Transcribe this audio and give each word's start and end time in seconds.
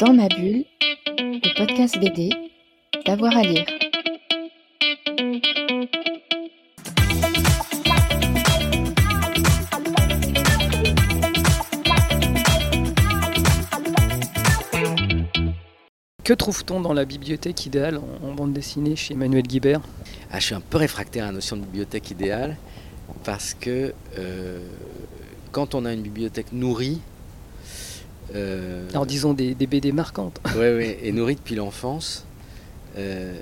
Dans 0.00 0.14
ma 0.14 0.28
bulle, 0.28 0.64
le 1.18 1.58
podcast 1.58 1.98
BD, 2.00 2.30
d'avoir 3.04 3.36
à 3.36 3.42
lire. 3.42 3.66
Que 16.24 16.32
trouve-t-on 16.32 16.80
dans 16.80 16.94
la 16.94 17.04
bibliothèque 17.04 17.66
idéale 17.66 17.98
en, 17.98 18.32
bande 18.32 18.54
dessinée 18.54 18.96
chez 18.96 19.12
Emmanuel 19.12 19.42
Guibert? 19.42 19.82
Ah, 20.32 20.40
je 20.40 20.46
suis 20.46 20.54
un 20.54 20.62
peu 20.62 20.78
réfractaire 20.78 21.24
à 21.24 21.26
la 21.26 21.32
notion 21.32 21.58
de 21.58 21.62
bibliothèque 21.62 22.10
idéale 22.10 22.56
parce 23.22 23.52
que 23.52 23.92
euh, 24.18 24.60
quand 25.52 25.74
on 25.74 25.84
a 25.84 25.92
une 25.92 26.00
bibliothèque 26.00 26.52
nourrie, 26.52 27.02
euh, 28.34 28.88
Alors 28.90 29.06
disons 29.06 29.32
des, 29.34 29.54
des 29.54 29.66
BD 29.66 29.92
marquantes. 29.92 30.40
ouais, 30.56 30.74
ouais, 30.74 30.98
et 31.02 31.12
nourrie 31.12 31.36
depuis 31.36 31.54
l'enfance, 31.54 32.24
euh, 32.96 33.34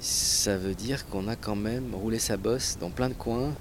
ça 0.00 0.56
veut 0.56 0.74
dire 0.74 1.06
qu'on 1.08 1.28
a 1.28 1.36
quand 1.36 1.56
même 1.56 1.94
roulé 1.94 2.18
sa 2.18 2.36
bosse 2.36 2.76
dans 2.80 2.90
plein 2.90 3.08
de 3.08 3.14
coins, 3.14 3.52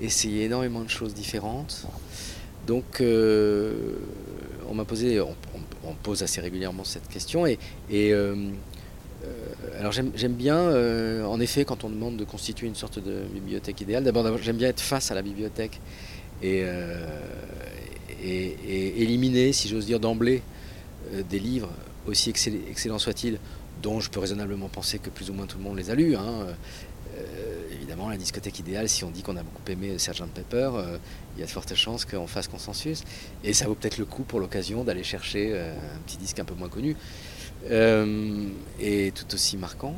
essayé 0.00 0.44
énormément 0.44 0.80
de 0.82 0.88
choses 0.90 1.14
différentes. 1.14 1.84
Donc, 2.66 3.00
euh, 3.00 3.72
on 4.68 4.74
m'a 4.74 4.84
posé, 4.84 5.20
on, 5.20 5.30
on- 5.30 5.90
on 5.90 5.94
pose 5.94 6.22
assez 6.22 6.40
régulièrement 6.40 6.84
cette 6.84 7.08
question, 7.08 7.46
et, 7.46 7.58
et, 7.90 8.12
euh, 8.12 8.34
alors 9.78 9.92
j'aime 9.92 10.32
bien, 10.34 10.56
euh, 10.56 11.24
en 11.24 11.40
effet, 11.40 11.64
quand 11.64 11.84
on 11.84 11.90
demande 11.90 12.16
de 12.16 12.24
constituer 12.24 12.66
une 12.66 12.74
sorte 12.74 12.98
de 13.02 13.22
bibliothèque 13.32 13.80
idéale, 13.80 14.04
d'abord 14.04 14.22
d'abord, 14.24 14.38
j'aime 14.42 14.56
bien 14.56 14.68
être 14.68 14.80
face 14.80 15.10
à 15.10 15.14
la 15.14 15.22
bibliothèque 15.22 15.80
et, 16.42 16.62
euh, 16.64 16.96
et- 18.22 19.02
éliminer, 19.02 19.52
si 19.52 19.68
j'ose 19.68 19.86
dire 19.86 20.00
d'emblée, 20.00 20.42
euh, 21.12 21.22
des 21.28 21.38
livres, 21.38 21.70
aussi 22.06 22.30
excell- 22.30 22.60
excellents 22.68 22.98
soient-ils, 22.98 23.38
dont 23.82 24.00
je 24.00 24.10
peux 24.10 24.20
raisonnablement 24.20 24.68
penser 24.68 24.98
que 24.98 25.10
plus 25.10 25.30
ou 25.30 25.34
moins 25.34 25.46
tout 25.46 25.58
le 25.58 25.64
monde 25.64 25.76
les 25.76 25.90
a 25.90 25.94
lus. 25.94 26.16
hein. 26.16 26.46
Euh, 27.18 27.24
évidemment, 27.72 28.08
la 28.08 28.16
discothèque 28.16 28.58
idéale, 28.60 28.88
si 28.88 29.04
on 29.04 29.10
dit 29.10 29.22
qu'on 29.22 29.36
a 29.36 29.42
beaucoup 29.42 29.62
aimé 29.68 29.98
Sgt 29.98 30.26
Pepper, 30.32 30.70
euh, 30.74 30.98
il 31.36 31.40
y 31.40 31.42
a 31.42 31.46
de 31.46 31.50
fortes 31.50 31.74
chances 31.74 32.04
qu'on 32.04 32.26
fasse 32.26 32.48
consensus. 32.48 33.02
Et 33.44 33.52
ça 33.52 33.66
vaut 33.66 33.74
peut-être 33.74 33.98
le 33.98 34.04
coup 34.04 34.22
pour 34.22 34.40
l'occasion 34.40 34.84
d'aller 34.84 35.02
chercher 35.02 35.58
un 35.58 35.98
petit 36.06 36.16
disque 36.16 36.38
un 36.38 36.44
peu 36.44 36.54
moins 36.54 36.68
connu, 36.68 36.96
et 37.68 39.12
tout 39.14 39.34
aussi 39.34 39.56
marquant. 39.56 39.94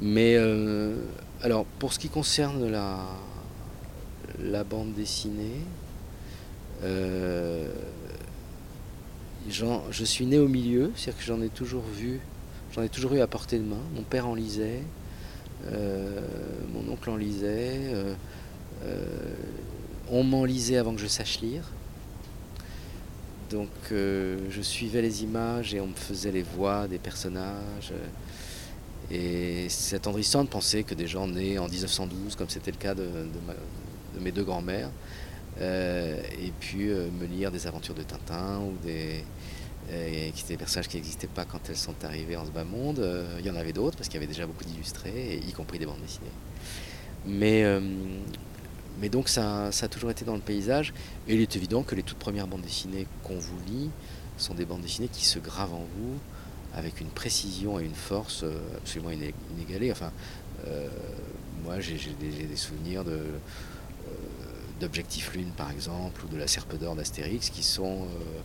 Mais 0.00 0.36
alors, 1.42 1.64
pour 1.78 1.92
ce 1.92 1.98
qui 1.98 2.08
concerne 2.08 2.70
la, 2.70 4.64
bande 4.64 4.94
dessinée, 4.94 5.60
je 9.90 10.04
suis 10.04 10.26
né 10.26 10.38
au 10.38 10.48
milieu, 10.48 10.92
c'est-à-dire 10.96 11.20
que 11.20 11.26
j'en 11.26 11.40
ai 11.42 11.48
toujours 11.48 11.84
vu, 11.84 12.20
j'en 12.74 12.82
ai 12.82 12.88
toujours 12.88 13.14
eu 13.14 13.20
à 13.20 13.26
portée 13.26 13.58
de 13.58 13.64
main. 13.64 13.82
Mon 13.94 14.02
père 14.02 14.26
en 14.26 14.34
lisait, 14.34 14.82
euh, 15.66 16.20
mon 16.72 16.92
oncle 16.92 17.10
en 17.10 17.16
lisait, 17.16 17.78
euh, 17.92 18.14
euh, 18.84 19.34
on 20.10 20.22
m'en 20.22 20.44
lisait 20.44 20.76
avant 20.76 20.94
que 20.94 21.00
je 21.00 21.06
sache 21.06 21.40
lire. 21.40 21.64
Donc 23.50 23.68
euh, 23.92 24.38
je 24.50 24.60
suivais 24.62 25.02
les 25.02 25.22
images 25.22 25.74
et 25.74 25.80
on 25.80 25.86
me 25.86 25.94
faisait 25.94 26.32
les 26.32 26.42
voix 26.42 26.88
des 26.88 26.98
personnages. 26.98 27.92
euh, 27.92 28.06
et 29.10 29.68
c'est 29.68 29.96
attendrissant 29.96 30.44
de 30.44 30.48
penser 30.48 30.82
que 30.82 30.94
des 30.94 31.06
gens 31.06 31.26
nés 31.28 31.58
en 31.58 31.68
1912, 31.68 32.36
comme 32.36 32.48
c'était 32.48 32.70
le 32.70 32.78
cas 32.78 32.94
de, 32.94 33.06
mes 34.20 34.32
deux 34.32 34.44
grands-mères, 34.44 34.88
euh, 34.88 34.90
et 35.60 36.52
puis 36.60 36.90
euh, 36.90 37.08
me 37.20 37.26
lire 37.26 37.50
des 37.50 37.66
aventures 37.66 37.94
de 37.94 38.02
Tintin 38.02 38.60
ou 38.60 38.74
des, 38.84 39.24
euh, 39.90 40.30
qui 40.30 40.40
étaient 40.42 40.54
des 40.54 40.56
personnages 40.56 40.88
qui 40.88 40.96
n'existaient 40.96 41.26
pas 41.26 41.44
quand 41.44 41.60
elles 41.68 41.76
sont 41.76 41.94
arrivées 42.04 42.36
en 42.36 42.44
ce 42.46 42.50
bas 42.50 42.64
monde. 42.64 42.98
Euh, 42.98 43.36
il 43.38 43.46
y 43.46 43.50
en 43.50 43.56
avait 43.56 43.72
d'autres 43.72 43.96
parce 43.96 44.08
qu'il 44.08 44.20
y 44.20 44.22
avait 44.22 44.32
déjà 44.32 44.46
beaucoup 44.46 44.64
d'illustrés, 44.64 45.40
y 45.46 45.52
compris 45.52 45.78
des 45.78 45.86
bandes 45.86 46.00
dessinées. 46.00 46.26
Mais, 47.26 47.64
euh, 47.64 47.80
mais 49.00 49.08
donc 49.08 49.28
ça, 49.28 49.70
ça 49.72 49.86
a 49.86 49.88
toujours 49.88 50.10
été 50.10 50.24
dans 50.24 50.34
le 50.34 50.40
paysage, 50.40 50.92
et 51.28 51.34
il 51.34 51.40
est 51.40 51.56
évident 51.56 51.82
que 51.82 51.94
les 51.94 52.02
toutes 52.02 52.18
premières 52.18 52.46
bandes 52.46 52.62
dessinées 52.62 53.06
qu'on 53.22 53.38
vous 53.38 53.58
lit 53.66 53.90
sont 54.36 54.54
des 54.54 54.64
bandes 54.64 54.82
dessinées 54.82 55.08
qui 55.08 55.24
se 55.24 55.38
gravent 55.38 55.74
en 55.74 55.86
vous 55.98 56.18
avec 56.74 57.00
une 57.00 57.08
précision 57.08 57.78
et 57.78 57.84
une 57.84 57.94
force 57.94 58.42
euh, 58.42 58.58
absolument 58.76 59.10
iné- 59.10 59.34
inégalées. 59.56 59.92
Enfin, 59.92 60.10
euh, 60.66 60.88
moi 61.62 61.80
j'ai 61.80 61.98
des, 62.18 62.56
souvenirs 62.56 63.04
de 63.04 63.12
euh, 63.12 63.30
d'Objectif 64.80 65.32
Lune 65.34 65.50
par 65.56 65.70
exemple, 65.70 66.24
ou 66.24 66.28
de 66.28 66.36
la 66.36 66.46
Serpe 66.46 66.76
d'Or 66.78 66.96
d'Astérix, 66.96 67.50
qui 67.50 67.62
sont, 67.62 68.02
euh, 68.02 68.40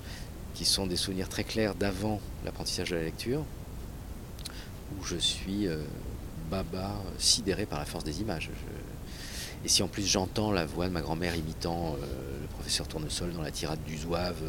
qui 0.53 0.65
sont 0.65 0.87
des 0.87 0.95
souvenirs 0.95 1.29
très 1.29 1.43
clairs 1.43 1.75
d'avant 1.75 2.19
l'apprentissage 2.45 2.89
de 2.91 2.95
la 2.95 3.03
lecture, 3.03 3.43
où 4.99 5.03
je 5.05 5.17
suis 5.17 5.67
euh, 5.67 5.77
baba, 6.49 6.91
sidéré 7.17 7.65
par 7.65 7.79
la 7.79 7.85
force 7.85 8.03
des 8.03 8.21
images. 8.21 8.49
Et 9.65 9.67
si 9.67 9.83
en 9.83 9.87
plus 9.89 10.05
j'entends 10.07 10.51
la 10.53 10.65
voix 10.65 10.87
de 10.87 10.93
ma 10.93 11.01
grand-mère 11.01 11.35
imitant 11.35 11.95
euh, 12.01 12.41
le 12.41 12.47
professeur 12.47 12.87
Tournesol 12.87 13.33
dans 13.33 13.41
la 13.41 13.51
tirade 13.51 13.83
du 13.85 13.97
Zouave, 13.97 14.41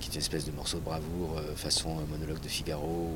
qui 0.00 0.08
est 0.10 0.14
une 0.14 0.20
espèce 0.20 0.46
de 0.46 0.52
morceau 0.52 0.78
de 0.78 0.84
bravoure 0.84 1.40
façon 1.56 1.96
monologue 2.10 2.40
de 2.40 2.48
Figaro 2.48 3.10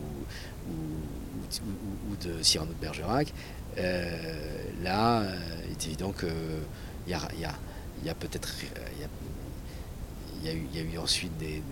ou, 0.68 0.72
ou- 0.72 2.16
de 2.22 2.42
Cyrano 2.42 2.72
de 2.72 2.78
Bergerac, 2.78 3.32
là, 4.82 5.24
il 5.66 5.72
est 5.72 5.86
évident 5.86 6.12
a, 7.14 7.28
il 7.34 7.40
y 7.40 7.44
a- 7.44 7.54
il 8.02 8.06
y 8.06 8.10
a 8.10 8.14
peut-être. 8.14 8.48
euh, 8.76 8.80
il 8.96 9.00
y 9.00 9.04
a- 9.04 9.08
il 10.44 10.46
y, 10.46 10.50
a 10.50 10.54
eu, 10.54 10.66
il 10.74 10.76
y 10.76 10.80
a 10.80 10.94
eu 10.94 10.98
ensuite 10.98 11.36
des, 11.38 11.46
des- 11.46 11.62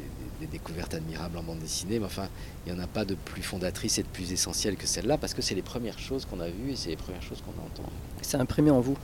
des 0.40 0.46
découvertes 0.46 0.94
admirables 0.94 1.36
en 1.36 1.42
bande 1.42 1.58
dessinée, 1.58 1.98
mais 1.98 2.06
enfin, 2.06 2.28
il 2.66 2.72
n'y 2.72 2.78
en 2.78 2.82
a 2.82 2.86
pas 2.86 3.04
de 3.04 3.14
plus 3.16 3.42
fondatrice 3.42 3.98
et 3.98 4.02
de 4.04 4.08
plus 4.08 4.32
essentielle 4.32 4.76
que 4.76 4.86
celle-là, 4.86 5.18
parce 5.18 5.34
que 5.34 5.42
c'est 5.42 5.56
les 5.56 5.62
premières 5.62 5.98
choses 5.98 6.24
qu'on 6.24 6.38
a 6.40 6.48
vues 6.48 6.70
et 6.72 6.76
c'est 6.76 6.90
les 6.90 6.96
premières 6.96 7.22
choses 7.22 7.42
qu'on 7.42 7.60
a 7.60 7.64
entendues. 7.66 7.88
C'est 8.22 8.36
imprimé 8.36 8.70
en 8.70 8.80
vous. 8.80 8.96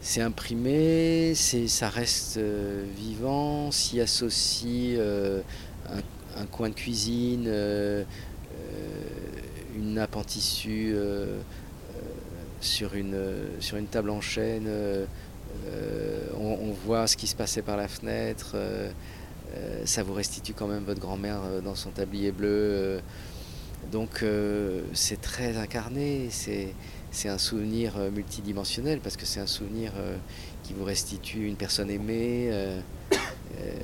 C'est 0.00 0.22
imprimé, 0.22 1.34
c'est, 1.36 1.68
ça 1.68 1.88
reste 1.90 2.38
euh, 2.38 2.84
vivant, 2.96 3.70
s'y 3.70 4.00
associe 4.00 4.96
euh, 4.98 5.42
un, 5.90 6.40
un 6.40 6.46
coin 6.46 6.70
de 6.70 6.74
cuisine, 6.74 7.44
euh, 7.46 8.02
euh, 8.02 9.04
une 9.76 9.94
nappe 9.94 10.16
en 10.16 10.24
tissu 10.24 10.92
euh, 10.94 11.26
euh, 11.26 12.00
sur, 12.62 12.94
une, 12.94 13.16
sur 13.60 13.76
une 13.76 13.86
table 13.86 14.10
en 14.10 14.18
euh, 14.18 14.26
euh, 14.38 15.06
on, 16.38 16.58
on 16.68 16.72
voit 16.72 17.06
ce 17.06 17.16
qui 17.16 17.26
se 17.26 17.36
passait 17.36 17.62
par 17.62 17.76
la 17.76 17.88
fenêtre, 17.88 18.52
euh, 18.54 18.90
euh, 19.54 19.82
ça 19.84 20.02
vous 20.02 20.14
restitue 20.14 20.54
quand 20.54 20.66
même 20.66 20.84
votre 20.84 21.00
grand-mère 21.00 21.40
euh, 21.44 21.60
dans 21.60 21.74
son 21.74 21.90
tablier 21.90 22.32
bleu. 22.32 22.48
euh, 22.50 23.00
donc 23.90 24.22
euh, 24.22 24.82
c'est 24.92 25.20
très 25.20 25.56
incarné, 25.56 26.28
c'est, 26.30 26.74
un 27.28 27.38
souvenir 27.38 27.94
euh, 27.98 28.10
multidimensionnel 28.10 29.00
parce 29.00 29.16
que 29.16 29.26
c'est 29.26 29.40
un 29.40 29.46
souvenir 29.46 29.92
euh, 29.96 30.16
qui 30.62 30.72
vous 30.72 30.84
restitue 30.84 31.46
une 31.46 31.56
personne 31.56 31.90
aimée. 31.90 32.48
euh, 32.50 32.80
euh, 33.60 33.74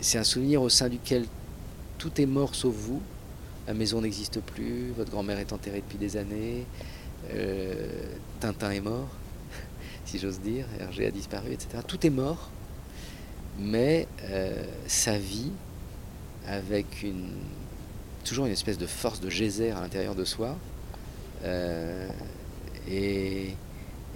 c'est 0.00 0.18
un 0.18 0.24
souvenir 0.24 0.60
au 0.60 0.68
sein 0.68 0.88
duquel 0.88 1.24
tout 1.98 2.20
est 2.20 2.26
mort 2.26 2.54
sauf 2.54 2.74
vous. 2.74 3.00
La 3.66 3.74
maison 3.74 4.00
n'existe 4.00 4.40
plus, 4.40 4.92
votre 4.96 5.10
grand-mère 5.10 5.38
est 5.38 5.52
enterrée 5.52 5.80
depuis 5.80 5.98
des 5.98 6.16
années, 6.16 6.64
euh, 7.32 7.88
Tintin 8.38 8.70
est 8.70 8.80
mort, 8.80 9.08
si 10.06 10.18
j'ose 10.18 10.40
dire, 10.40 10.64
Hergé 10.80 11.06
a 11.06 11.10
disparu, 11.10 11.52
etc. 11.52 11.68
Tout 11.86 12.06
est 12.06 12.10
mort, 12.10 12.50
mais 13.58 14.06
euh, 14.24 14.64
sa 14.86 15.18
vie, 15.18 15.50
avec 16.46 17.02
une, 17.02 17.30
toujours 18.24 18.46
une 18.46 18.52
espèce 18.52 18.78
de 18.78 18.86
force 18.86 19.20
de 19.20 19.28
geyser 19.28 19.70
à 19.72 19.80
l'intérieur 19.80 20.14
de 20.14 20.24
soi, 20.24 20.56
euh, 21.44 22.08
et, 22.88 23.50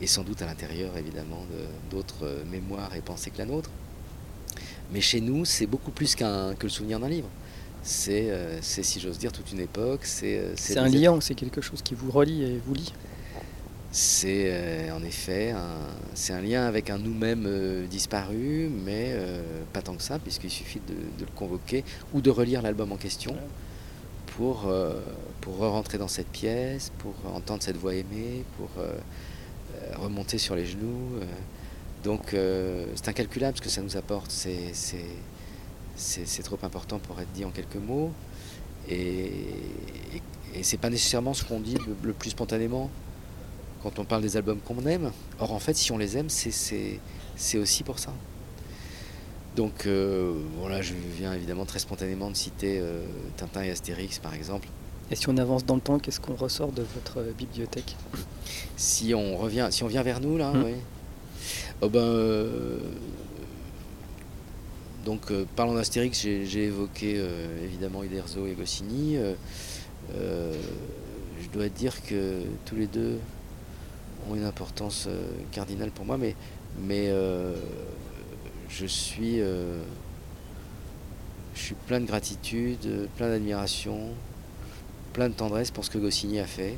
et 0.00 0.06
sans 0.06 0.22
doute 0.22 0.40
à 0.42 0.46
l'intérieur 0.46 0.96
évidemment 0.96 1.44
de- 1.50 1.90
d'autres 1.90 2.24
euh, 2.24 2.44
mémoires 2.50 2.94
et 2.94 3.00
pensées 3.00 3.30
que 3.30 3.38
la 3.38 3.46
nôtre. 3.46 3.70
Mais 4.92 5.00
chez 5.00 5.20
nous, 5.20 5.44
c'est 5.44 5.66
beaucoup 5.66 5.90
plus 5.90 6.14
qu'un 6.14 6.54
que 6.54 6.64
le 6.64 6.70
souvenir 6.70 6.98
d'un 6.98 7.08
livre. 7.08 7.28
C'est, 7.82 8.30
euh, 8.30 8.58
si 8.60 9.00
j'ose 9.00 9.18
dire, 9.18 9.32
toute 9.32 9.52
une 9.52 9.60
époque. 9.60 10.00
C'est, 10.04 10.52
un 10.78 10.88
liant, 11.00 11.20
c'est 11.20 11.34
quelque 11.34 11.60
chose 11.60 11.80
qui 11.82 11.94
vous 11.94 12.10
relie 12.10 12.42
et 12.42 12.60
vous 12.66 12.74
lie. 12.74 12.92
C'est 13.92 14.44
euh, 14.46 14.94
en 14.94 15.02
effet 15.02 15.50
un, 15.50 16.34
un 16.34 16.40
lien 16.40 16.64
avec 16.64 16.90
un 16.90 16.98
nous-mêmes 16.98 17.46
euh, 17.46 17.86
disparu, 17.88 18.70
mais 18.84 19.10
euh, 19.14 19.42
pas 19.72 19.82
tant 19.82 19.96
que 19.96 20.02
ça, 20.02 20.20
puisqu'il 20.20 20.50
suffit 20.50 20.80
de, 20.86 20.94
le 20.94 21.26
convoquer 21.34 21.84
ou 22.12 22.20
de 22.20 22.30
relire 22.30 22.62
l'album 22.62 22.92
en 22.92 22.96
question 22.96 23.36
pour, 24.26 24.68
euh, 24.68 25.00
pour 25.40 25.56
rentrer 25.58 25.98
dans 25.98 26.06
cette 26.06 26.28
pièce, 26.28 26.92
pour 26.98 27.14
entendre 27.34 27.64
cette 27.64 27.76
voix 27.76 27.94
aimée, 27.94 28.44
pour 28.56 28.68
remonter 29.98 30.38
sur 30.38 30.54
les 30.54 30.66
genoux. 30.66 31.20
Donc 32.04 32.34
c'est 32.94 33.08
incalculable 33.08 33.56
ce 33.56 33.62
que 33.62 33.68
ça 33.68 33.82
nous 33.82 33.96
apporte. 33.96 34.30
C'est, 34.30 34.72
trop 36.44 36.58
important 36.62 36.98
pour 36.98 37.20
être 37.20 37.32
dit 37.32 37.44
en 37.44 37.50
quelques 37.50 37.76
mots. 37.76 38.12
Et, 38.88 39.26
et, 40.14 40.22
et 40.54 40.62
c'est 40.62 40.78
pas 40.78 40.90
nécessairement 40.90 41.34
ce 41.34 41.44
qu'on 41.44 41.60
dit 41.60 41.76
le 42.02 42.12
plus 42.12 42.30
spontanément 42.30 42.90
quand 43.82 43.98
on 43.98 44.04
parle 44.04 44.22
des 44.22 44.36
albums 44.36 44.58
qu'on 44.60 44.84
aime. 44.86 45.10
Or, 45.38 45.52
en 45.52 45.58
fait, 45.58 45.74
si 45.74 45.92
on 45.92 45.98
les 45.98 46.16
aime, 46.16 46.28
c'est, 46.28 47.00
aussi 47.56 47.82
pour 47.82 47.98
ça. 47.98 48.12
Donc 49.56 49.86
euh, 49.86 50.32
voilà, 50.60 50.80
je 50.80 50.94
viens 51.18 51.32
évidemment 51.34 51.64
très 51.64 51.80
spontanément 51.80 52.30
de 52.30 52.36
citer 52.36 52.78
euh, 52.78 53.02
Tintin 53.36 53.62
et 53.64 53.70
Astérix 53.70 54.20
par 54.20 54.32
exemple. 54.32 54.68
Et 55.10 55.16
si 55.16 55.28
on 55.28 55.36
avance 55.38 55.66
dans 55.66 55.74
le 55.74 55.80
temps, 55.80 55.98
qu'est-ce 55.98 56.20
qu'on 56.20 56.36
ressort 56.36 56.70
de 56.70 56.84
votre 56.94 57.18
euh, 57.18 57.32
bibliothèque? 57.36 57.96
Si 58.76 59.12
on 59.12 59.36
revient, 59.36 59.66
si 59.70 59.82
on 59.82 59.88
vient 59.88 60.04
vers 60.04 60.20
nous 60.20 60.38
là, 60.38 60.52
Mm. 60.52 60.62
oui. 60.64 60.74
Oh 61.82 61.88
ben, 61.88 61.98
euh, 62.00 62.78
donc 65.04 65.30
euh, 65.30 65.46
parlons 65.56 65.74
d'Astérix, 65.74 66.20
j'ai 66.20 66.64
évoqué 66.64 67.14
euh, 67.16 67.64
évidemment 67.64 68.04
Uderzo 68.04 68.46
et 68.46 68.52
Goscinny. 68.52 69.16
Je 70.14 71.48
dois 71.52 71.68
dire 71.68 72.02
que 72.04 72.42
tous 72.66 72.76
les 72.76 72.86
deux 72.86 73.18
ont 74.28 74.34
une 74.34 74.44
importance 74.44 75.06
euh, 75.08 75.30
cardinale 75.52 75.90
pour 75.90 76.04
moi, 76.04 76.18
mais, 76.18 76.34
mais 76.78 77.06
euh, 77.08 77.54
je 78.68 78.86
suis 78.86 79.40
euh, 79.40 79.82
je 81.54 81.60
suis 81.60 81.74
plein 81.74 82.00
de 82.00 82.06
gratitude, 82.06 83.08
plein 83.16 83.28
d'admiration, 83.28 84.10
plein 85.12 85.28
de 85.28 85.34
tendresse 85.34 85.70
pour 85.70 85.84
ce 85.84 85.90
que 85.90 85.98
Goscinny 85.98 86.38
a 86.40 86.46
fait. 86.46 86.76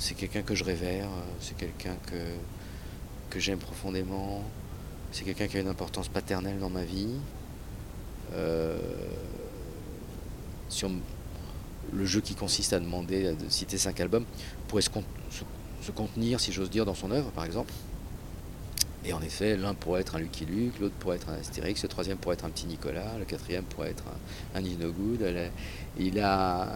C'est 0.00 0.14
quelqu'un 0.14 0.42
que 0.42 0.54
je 0.54 0.62
révère, 0.62 1.08
c'est 1.40 1.56
quelqu'un 1.56 1.96
que, 2.06 2.16
que 3.30 3.40
j'aime 3.40 3.58
profondément, 3.58 4.44
c'est 5.10 5.24
quelqu'un 5.24 5.48
qui 5.48 5.56
a 5.56 5.60
une 5.60 5.68
importance 5.68 6.08
paternelle 6.08 6.60
dans 6.60 6.70
ma 6.70 6.84
vie. 6.84 7.14
M- 10.84 11.00
le 11.92 12.04
jeu 12.04 12.20
qui 12.20 12.34
consiste 12.34 12.72
à 12.72 12.80
demander 12.80 13.32
de 13.34 13.48
citer 13.48 13.78
cinq 13.78 14.00
albums 14.00 14.24
pourrait 14.68 14.82
se, 14.82 14.90
con- 14.90 15.04
se- 15.30 15.86
se 15.86 15.90
contenir, 15.92 16.40
si 16.40 16.52
j'ose 16.52 16.70
dire, 16.70 16.84
dans 16.84 16.94
son 16.94 17.10
œuvre, 17.10 17.30
par 17.30 17.44
exemple. 17.44 17.72
Et 19.04 19.12
en 19.12 19.22
effet, 19.22 19.56
l'un 19.56 19.74
pourrait 19.74 20.00
être 20.02 20.16
un 20.16 20.18
Lucky 20.18 20.44
Luke, 20.44 20.78
l'autre 20.80 20.94
pourrait 20.98 21.16
être 21.16 21.28
un 21.30 21.34
Astérix, 21.34 21.82
le 21.82 21.88
troisième 21.88 22.18
pourrait 22.18 22.34
être 22.34 22.44
un 22.44 22.50
petit 22.50 22.66
Nicolas, 22.66 23.16
le 23.18 23.24
quatrième 23.24 23.64
pourrait 23.64 23.90
être 23.90 24.04
un, 24.54 24.58
un 24.58 24.62
Is 24.64 24.76
No 24.76 24.90
Good. 24.92 25.22
Elle- 25.22 25.50
Il 25.98 26.18
a, 26.20 26.68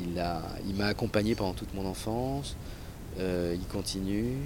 il 0.00 0.18
a, 0.18 0.42
il 0.68 0.74
m'a 0.74 0.86
accompagné 0.86 1.34
pendant 1.34 1.54
toute 1.54 1.72
mon 1.74 1.84
enfance. 1.86 2.54
Euh, 3.18 3.54
il 3.58 3.66
continue. 3.66 4.36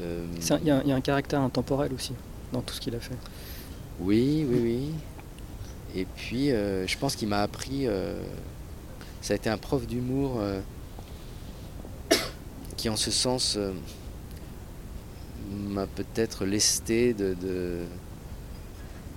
Euh, 0.00 0.26
C'est 0.40 0.54
un- 0.54 0.58
Il 0.58 0.66
y, 0.66 0.70
a 0.70 0.76
un- 0.78 0.82
il 0.82 0.88
y 0.88 0.92
a 0.92 0.96
un 0.96 1.00
caractère 1.00 1.40
intemporel 1.40 1.92
aussi 1.94 2.12
dans 2.52 2.62
tout 2.62 2.74
ce 2.74 2.80
qu'il 2.80 2.94
a 2.94 3.00
fait. 3.00 3.14
Oui, 4.00 4.44
oui, 4.48 4.58
oui. 4.62 4.90
Et 5.94 6.06
puis, 6.06 6.50
euh, 6.50 6.86
je 6.86 6.96
pense 6.98 7.14
qu'il 7.16 7.28
m'a 7.28 7.42
appris. 7.42 7.86
Ça 9.22 9.34
a 9.34 9.36
été 9.36 9.48
un 9.48 9.56
prof 9.56 9.86
d'humour 9.86 10.38
euh, 10.40 10.60
qui, 12.76 12.88
en 12.88 12.96
ce 12.96 13.12
sens, 13.12 13.54
euh, 13.56 13.72
m'a 15.50 15.86
peut-être 15.86 16.44
lesté 16.44 17.14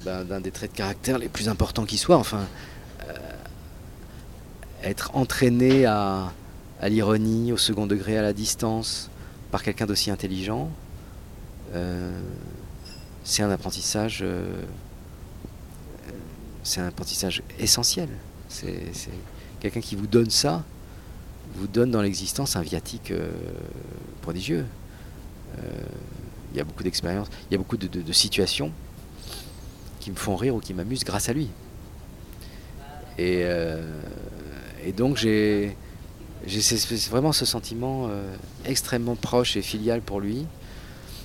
ben, 0.06 0.24
d'un 0.24 0.40
des 0.40 0.52
traits 0.52 0.72
de 0.72 0.78
caractère 0.78 1.18
les 1.18 1.28
plus 1.28 1.50
importants 1.50 1.86
qui 1.86 1.98
soient. 1.98 2.18
Enfin, 2.18 2.46
euh, 3.10 3.13
être 4.84 5.16
entraîné 5.16 5.86
à, 5.86 6.31
à 6.80 6.90
l'ironie, 6.90 7.52
au 7.52 7.57
second 7.57 7.88
degré, 7.88 8.16
à 8.16 8.22
la 8.22 8.34
distance, 8.34 9.10
par 9.50 9.63
quelqu'un 9.63 9.88
d'aussi 9.88 10.12
intelligent. 10.12 10.69
c'est 13.24 13.42
un 13.42 13.50
apprentissage 13.50 14.24
c'est 16.63 16.80
un 16.80 16.88
apprentissage 16.88 17.42
essentiel 17.60 18.07
c'est 18.50 18.92
quelqu'un 19.60 19.81
qui 19.81 19.96
vous 19.96 20.07
donne 20.07 20.30
ça 20.30 20.63
vous 21.56 21.68
donne 21.68 21.92
dans 21.92 22.02
l'existence 22.02 22.56
un 22.56 22.62
viatique 22.62 23.12
euh, 23.12 23.30
prodigieux. 24.22 24.66
Euh, 25.60 25.62
il 26.52 26.57
y 26.57 26.62
a 26.62 26.63
beaucoup 26.63 26.84
d'expériences 26.84 27.28
il 27.50 27.54
y 27.54 27.56
a 27.56 27.57
beaucoup 27.57 27.78
de, 27.78 28.13
situations 28.13 28.72
qui 30.00 30.12
me 30.12 30.16
font 30.16 30.36
rire 30.36 30.56
ou 30.56 30.60
qui 30.60 30.74
m'amusent 30.74 31.04
grâce 31.04 31.30
à 31.30 31.34
lui. 31.34 31.50
Et, 33.18 33.42
euh, 33.44 33.81
donc 34.96 35.18
j'ai 35.18 35.75
vraiment 37.10 37.31
ce 37.31 37.46
sentiment 37.46 38.10
extrêmement 38.66 39.16
proche 39.16 39.57
et 39.57 39.62
filial 39.62 40.02
pour 40.02 40.22
lui. 40.22 40.46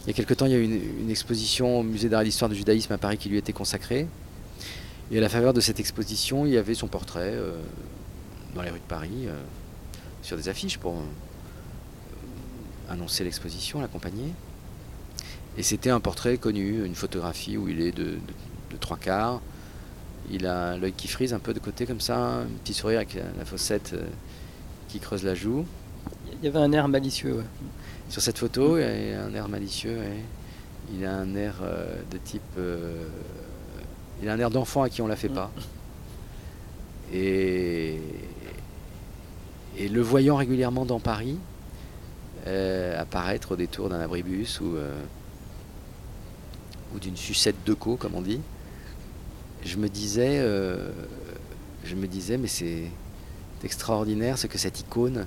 Il 0.05 0.07
y 0.07 0.11
a 0.11 0.15
quelque 0.15 0.33
temps, 0.33 0.47
il 0.47 0.53
y 0.53 0.55
a 0.55 0.59
eu 0.59 0.65
une, 0.65 1.11
exposition 1.11 1.81
au 1.81 1.83
musée 1.83 2.09
d'art 2.09 2.23
et 2.23 2.25
d'histoire 2.25 2.49
du 2.49 2.57
judaïsme 2.57 2.93
à 2.95 2.99
Paris 2.99 3.19
qui 3.19 3.29
lui 3.29 3.37
était 3.37 3.53
consacrée. 3.53 4.07
Et 5.13 5.19
à 5.19 5.21
la 5.21 5.29
faveur 5.29 5.53
de 5.53 5.61
cette 5.61 5.79
exposition, 5.79 6.47
il 6.47 6.53
y 6.53 6.57
avait 6.57 6.75
son 6.75 6.89
portrait 6.89 7.35
dans 8.55 8.63
les 8.63 8.71
rues 8.71 8.79
de 8.79 8.85
Paris, 8.85 9.27
euh, 9.27 9.41
sur 10.23 10.37
des 10.37 10.49
affiches 10.49 10.79
pour 10.79 10.95
euh, 10.97 11.03
annoncer 12.91 13.25
l'exposition, 13.25 13.81
l'accompagner. 13.81 14.33
Et 15.57 15.63
c'était 15.63 15.91
un 15.91 16.01
portrait 16.01 16.37
connu, 16.39 16.85
une 16.85 16.95
photographie 16.95 17.57
où 17.57 17.69
il 17.69 17.81
est 17.81 17.93
de, 17.93 18.05
de- 18.05 18.19
de 18.73 18.77
trois 18.79 18.97
quarts. 18.97 19.41
Il 20.31 20.47
a 20.47 20.77
l'œil 20.77 20.93
qui 20.93 21.09
frise 21.09 21.33
un 21.35 21.39
peu 21.41 21.53
de 21.53 21.59
côté 21.59 21.87
comme 21.87 22.01
ça, 22.01 22.17
un 22.19 22.47
petit 22.63 22.75
sourire 22.75 22.99
avec 22.99 23.15
la, 23.15 23.23
la 23.39 23.45
fossette 23.45 23.93
euh, 23.95 24.05
qui 24.89 25.01
creuse 25.01 25.25
la 25.25 25.35
joue. 25.35 25.65
Il 26.41 26.45
y 26.45 26.49
avait 26.49 26.59
un 26.59 26.73
air 26.73 26.89
malicieux. 26.89 27.35
ouais. 27.39 27.45
Sur 28.09 28.23
cette 28.23 28.39
photo, 28.39 28.79
il 28.79 28.83
y 28.83 29.13
a 29.13 29.25
un 29.25 29.35
air 29.35 29.49
malicieux. 29.49 29.99
ouais. 29.99 30.23
Il 30.93 31.05
a 31.05 31.15
un 31.15 31.35
air 31.37 31.55
de 32.11 32.19
type. 32.19 32.43
il 34.23 34.29
a 34.29 34.33
un 34.33 34.39
air 34.41 34.51
d'enfant 34.51 34.83
à 34.83 34.89
qui 34.89 35.03
on 35.03 35.07
la 35.07 35.15
fait 35.15 35.29
Mm. 35.29 35.35
pas. 35.35 35.51
Et, 37.13 38.01
et 39.81 39.89
le 39.89 40.03
voyant 40.03 40.37
régulièrement 40.37 40.85
dans 40.85 41.01
Paris, 41.01 41.39
euh, 42.47 43.01
apparaître 43.01 43.53
au 43.53 43.57
détour 43.57 43.89
d'un 43.89 44.01
abribus 44.01 44.61
ou, 44.61 44.77
euh, 44.77 45.03
ou 46.95 46.99
d'une 46.99 47.17
sucette 47.17 47.57
de 47.65 47.73
co, 47.73 47.97
comme 47.97 48.15
on 48.15 48.21
dit, 48.21 48.43
je 49.65 49.77
me 49.79 49.89
disais, 49.89 50.39
euh, 50.39 50.91
je 51.85 51.95
me 51.95 52.07
disais, 52.07 52.37
mais 52.37 52.47
c'est 52.47 52.91
extraordinaire 53.65 54.37
ce 54.37 54.47
que 54.47 54.59
cette 54.59 54.81
icône 54.81 55.27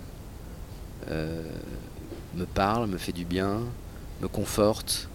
me 1.09 2.45
parle, 2.45 2.87
me 2.87 2.97
fait 2.97 3.11
du 3.11 3.25
bien, 3.25 3.59
me 4.21 4.27
conforte. 4.27 5.09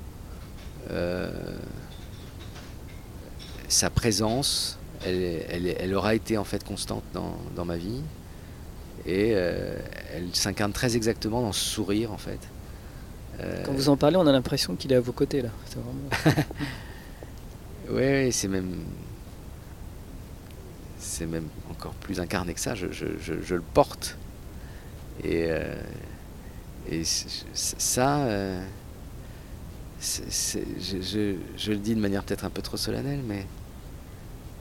Sa 3.68 3.90
présence, 3.90 4.78
elle, 5.04 5.94
aura 5.94 6.14
été 6.14 6.36
en 6.38 6.44
fait 6.44 6.62
constante 6.64 7.04
dans 7.14 7.64
ma 7.64 7.76
vie. 7.76 8.02
Et 9.06 9.32
euh, 9.34 9.76
elle 10.14 10.34
s'incarne 10.34 10.72
très 10.72 10.96
exactement 10.96 11.40
dans 11.40 11.52
ce 11.52 11.64
sourire 11.64 12.12
en 12.12 12.18
fait. 12.18 12.38
Euh, 13.40 13.62
Quand 13.64 13.72
vous 13.72 13.88
en 13.88 13.96
parlez, 13.96 14.16
on 14.16 14.26
a 14.26 14.32
l'impression 14.32 14.74
qu'il 14.76 14.92
est 14.92 14.96
à 14.96 15.00
vos 15.00 15.12
côtés 15.12 15.42
là. 15.42 15.50
C'est 15.66 15.78
vraiment... 15.78 16.44
Ouais, 17.90 18.28
c'est 18.32 18.48
même. 18.48 18.74
C'est 20.98 21.24
même 21.26 21.46
encore 21.70 21.94
plus 21.94 22.20
incarné 22.20 22.52
que 22.52 22.60
ça. 22.60 22.74
Je, 22.74 22.88
je- 22.92 23.16
je- 23.18 23.40
je 23.42 23.54
le 23.54 23.62
porte. 23.62 24.16
Et, 25.24 25.46
euh, 25.48 25.74
ça. 27.54 28.18
euh, 28.26 28.62
je, 30.00 31.70
le 31.70 31.76
dis 31.78 31.94
de 31.94 32.00
manière 32.00 32.22
peut-être 32.24 32.44
un 32.44 32.50
peu 32.50 32.62
trop 32.62 32.76
solennelle, 32.76 33.20
mais 33.26 33.46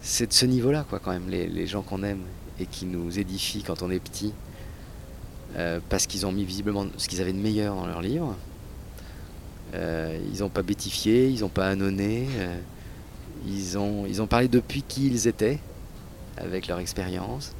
c'est 0.01 0.27
de 0.27 0.33
ce 0.33 0.45
niveau-là, 0.45 0.85
quoi, 0.89 0.99
quand 0.99 1.11
même, 1.11 1.29
les, 1.29 1.47
les 1.47 1.67
gens 1.67 1.81
qu'on 1.81 2.03
aime 2.03 2.21
et 2.59 2.65
qui 2.65 2.85
nous 2.85 3.19
édifient 3.19 3.63
quand 3.63 3.81
on 3.81 3.91
est 3.91 3.99
petit, 3.99 4.33
euh, 5.55 5.79
parce 5.89 6.07
qu'ils 6.07 6.25
ont 6.25 6.31
mis 6.31 6.43
visiblement 6.43 6.85
ce 6.97 7.07
qu'ils 7.07 7.21
avaient 7.21 7.33
de 7.33 7.39
meilleur 7.39 7.75
dans 7.75 7.85
leur 7.85 8.01
livre. 8.01 8.35
Euh, 9.73 10.19
ils 10.33 10.39
n'ont 10.39 10.49
pas 10.49 10.63
bêtifié, 10.63 11.29
ils 11.29 11.41
n'ont 11.41 11.49
pas 11.49 11.67
annonné. 11.67 12.27
euh, 12.37 12.57
ils 13.45 13.77
ont, 13.77 14.05
ils 14.05 14.21
ont 14.21 14.27
parlé 14.27 14.47
depuis 14.47 14.81
qui 14.81 15.07
ils 15.07 15.27
étaient, 15.27 15.59
avec 16.37 16.67
leur 16.67 16.79
expérience, 16.79 17.53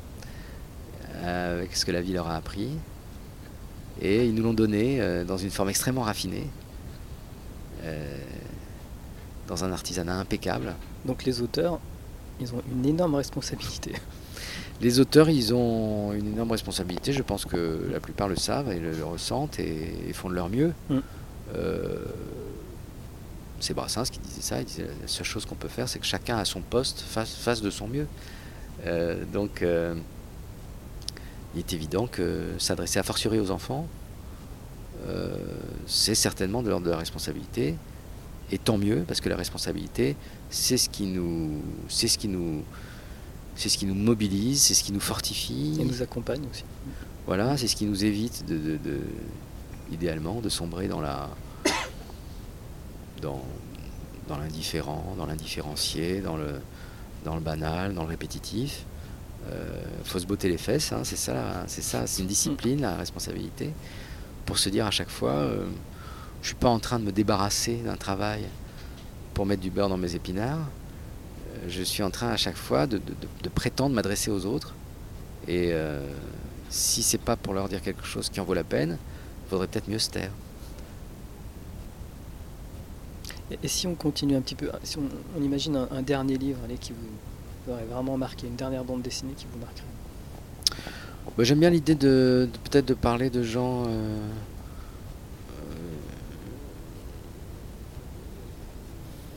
avec 1.23 1.75
ce 1.75 1.85
que 1.85 1.91
la 1.91 2.01
vie 2.01 2.13
leur 2.13 2.27
a 2.27 2.35
appris. 2.35 2.69
Et 4.01 4.25
ils 4.25 4.33
nous 4.33 4.43
l'ont 4.43 4.53
donné 4.53 5.23
dans 5.25 5.37
une 5.37 5.51
forme 5.51 5.69
extrêmement 5.69 6.01
raffinée, 6.01 6.47
dans 9.47 9.63
un 9.63 9.71
artisanat 9.71 10.15
impeccable. 10.19 10.75
Donc 11.05 11.23
les 11.25 11.41
auteurs, 11.41 11.79
ils 12.39 12.53
ont 12.53 12.61
une 12.71 12.85
énorme 12.85 13.15
responsabilité. 13.15 13.93
Les 14.81 14.99
auteurs, 14.99 15.29
ils 15.29 15.53
ont 15.53 16.13
une 16.13 16.33
énorme 16.33 16.51
responsabilité. 16.51 17.13
Je 17.13 17.23
pense 17.23 17.45
que 17.45 17.87
la 17.91 17.99
plupart 17.99 18.27
le 18.27 18.35
savent 18.35 18.71
et 18.71 18.79
le, 18.79 18.91
le 18.91 19.05
ressentent 19.05 19.59
et, 19.59 19.93
et 20.07 20.13
font 20.13 20.29
de 20.29 20.35
leur 20.35 20.49
mieux. 20.49 20.73
Mm. 20.89 20.97
Euh, 21.55 22.05
c'est 23.59 23.73
Brassens 23.73 24.03
qui 24.11 24.19
disait 24.19 24.41
ça. 24.41 24.59
Il 24.59 24.65
disait 24.65 24.87
la 25.01 25.07
seule 25.07 25.25
chose 25.25 25.45
qu'on 25.45 25.55
peut 25.55 25.67
faire, 25.67 25.89
c'est 25.89 25.99
que 25.99 26.05
chacun 26.05 26.37
à 26.37 26.45
son 26.45 26.61
poste 26.61 27.01
fasse, 27.01 27.33
fasse 27.33 27.61
de 27.61 27.69
son 27.69 27.87
mieux. 27.87 28.07
Euh, 28.85 29.23
donc, 29.33 29.61
euh, 29.61 29.95
il 31.55 31.59
est 31.59 31.73
évident 31.73 32.05
que 32.05 32.51
s'adresser 32.59 32.99
à 32.99 33.03
fortiori 33.03 33.39
aux 33.39 33.51
enfants, 33.51 33.87
c'est 35.85 36.15
certainement 36.15 36.61
de 36.61 36.69
l'ordre 36.69 36.85
de 36.85 36.91
la 36.91 36.97
responsabilité. 36.97 37.75
Et 38.51 38.57
tant 38.57 38.77
mieux, 38.77 39.05
parce 39.07 39.21
que 39.21 39.29
la 39.29 39.37
responsabilité, 39.37 40.17
c'est 40.49 40.77
ce 40.77 40.89
qui 40.89 41.05
nous, 41.05 41.61
c'est 41.87 42.09
ce 42.09 42.17
qui 42.17 42.27
nous, 42.27 42.63
c'est 43.57 43.67
ce 43.69 43.77
qui 43.77 43.85
nous 43.85 43.95
mobilise, 43.95 44.61
c'est 44.61 44.73
ce 44.73 44.83
qui 44.83 44.93
nous 44.93 44.99
fortifie. 45.01 45.73
Ils 45.77 45.85
nous 45.87 46.01
accompagnent 46.01 46.45
aussi. 46.49 46.63
Voilà, 47.25 47.57
c'est 47.57 47.67
ce 47.67 47.75
qui 47.75 47.85
nous 47.85 48.05
évite 48.05 48.45
de, 48.45 48.57
de- 48.57 48.77
de- 48.77 49.01
idéalement 49.91 50.39
de 50.39 50.47
sombrer 50.49 50.87
dans 50.87 51.01
la 51.01 51.29
dans, 53.21 53.43
dans 54.27 54.37
l'indifférent, 54.37 55.15
dans 55.17 55.25
l'indifférencié, 55.25 56.21
dans 56.21 56.37
le, 56.37 56.59
dans 57.25 57.35
le 57.35 57.41
banal, 57.41 57.93
dans 57.93 58.03
le 58.03 58.09
répétitif. 58.09 58.85
Il 59.49 60.05
faut 60.09 60.19
se 60.19 60.25
botter 60.25 60.49
les 60.49 60.57
fesses, 60.57 60.91
hein, 60.91 61.01
c'est 61.03 61.15
ça, 61.15 61.63
c'est 61.67 61.81
ça, 61.81 62.05
c'est 62.05 62.21
une 62.21 62.27
discipline, 62.27 62.81
la 62.81 62.95
responsabilité, 62.95 63.71
pour 64.45 64.57
se 64.59 64.67
dire 64.67 64.85
à 64.85 64.91
chaque 64.91 65.09
fois, 65.09 65.47
je 65.49 65.61
ne 65.61 66.45
suis 66.45 66.55
pas 66.55 66.67
en 66.69 66.79
train 66.79 66.99
de 66.99 67.05
me 67.05 67.11
débarrasser 67.13 67.77
d'un 67.77 67.95
travail 67.95 68.43
pour 69.33 69.45
mettre 69.45 69.61
du 69.61 69.69
beurre 69.71 69.87
dans 69.89 69.97
mes 69.97 70.15
épinards. 70.15 70.59
Je 71.67 71.83
suis 71.83 72.03
en 72.03 72.11
train 72.11 72.29
à 72.29 72.37
chaque 72.37 72.57
fois 72.57 72.87
de, 72.87 72.97
de 72.97 73.49
prétendre 73.49 73.95
m'adresser 73.95 74.31
aux 74.31 74.45
autres. 74.45 74.73
Et 75.47 75.73
si 76.69 77.03
c'est 77.03 77.17
pas 77.17 77.35
pour 77.35 77.53
leur 77.53 77.69
dire 77.69 77.81
quelque 77.81 78.05
chose 78.05 78.29
qui 78.29 78.39
en 78.39 78.43
vaut 78.43 78.53
la 78.53 78.63
peine, 78.63 78.97
il 79.45 79.49
faudrait 79.49 79.67
peut-être 79.67 79.87
mieux 79.87 79.99
se 79.99 80.09
taire. 80.09 80.31
Et, 83.63 83.67
si 83.67 83.87
on 83.87 83.95
continue 83.95 84.35
un 84.35 84.41
petit 84.41 84.55
peu, 84.55 84.69
si 84.83 84.97
on, 84.97 85.41
imagine 85.41 85.87
un, 85.89 86.01
dernier 86.01 86.37
livre 86.37 86.59
allez, 86.65 86.75
qui 86.75 86.91
vous 86.91 87.71
aurait 87.71 87.85
vraiment 87.85 88.17
marqué, 88.17 88.47
une 88.47 88.55
dernière 88.55 88.83
bande 88.83 89.01
dessinée 89.01 89.33
qui 89.37 89.45
vous 89.51 89.59
marquerait? 89.59 89.85
Bah, 91.37 91.43
J'aime 91.43 91.59
bien 91.59 91.69
l'idée 91.69 91.95
de, 91.95 92.49
peut-être 92.65 92.85
de 92.85 92.93
parler 92.93 93.29
de 93.29 93.43
gens 93.43 93.85
euh, 93.85 93.87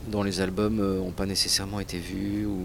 dont 0.11 0.23
les 0.23 0.41
albums 0.41 0.75
n'ont 0.75 1.07
euh, 1.07 1.11
pas 1.11 1.25
nécessairement 1.25 1.79
été 1.79 1.97
vus 1.97 2.45
ou 2.45 2.59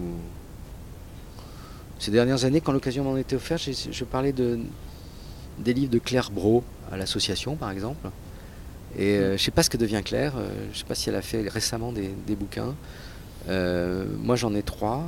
ces 1.99 2.11
dernières 2.11 2.45
années, 2.45 2.61
quand 2.61 2.71
l'occasion 2.71 3.03
m'en 3.03 3.17
était 3.17 3.35
offerte, 3.35 3.69
je, 3.91 4.03
parlais 4.03 4.31
de, 4.31 4.59
des 5.57 5.73
livres 5.73 5.91
de 5.91 5.99
Claire 5.99 6.29
Bro 6.29 6.63
à 6.91 6.97
l'association, 6.97 7.55
par 7.55 7.71
exemple. 7.71 8.09
Et 8.97 9.15
euh, 9.15 9.27
je 9.29 9.33
ne 9.33 9.37
sais 9.37 9.51
pas 9.51 9.63
ce 9.63 9.69
que 9.69 9.77
devient 9.77 10.01
Claire. 10.05 10.33
Euh, 10.37 10.49
je 10.67 10.69
ne 10.69 10.75
sais 10.75 10.85
pas 10.85 10.95
si 10.95 11.09
elle 11.09 11.15
a 11.15 11.21
fait 11.21 11.47
récemment 11.49 11.91
des, 11.91 12.35
bouquins. 12.35 12.75
Euh, 13.49 14.05
moi, 14.19 14.35
j'en 14.35 14.53
ai 14.53 14.61
trois 14.61 15.03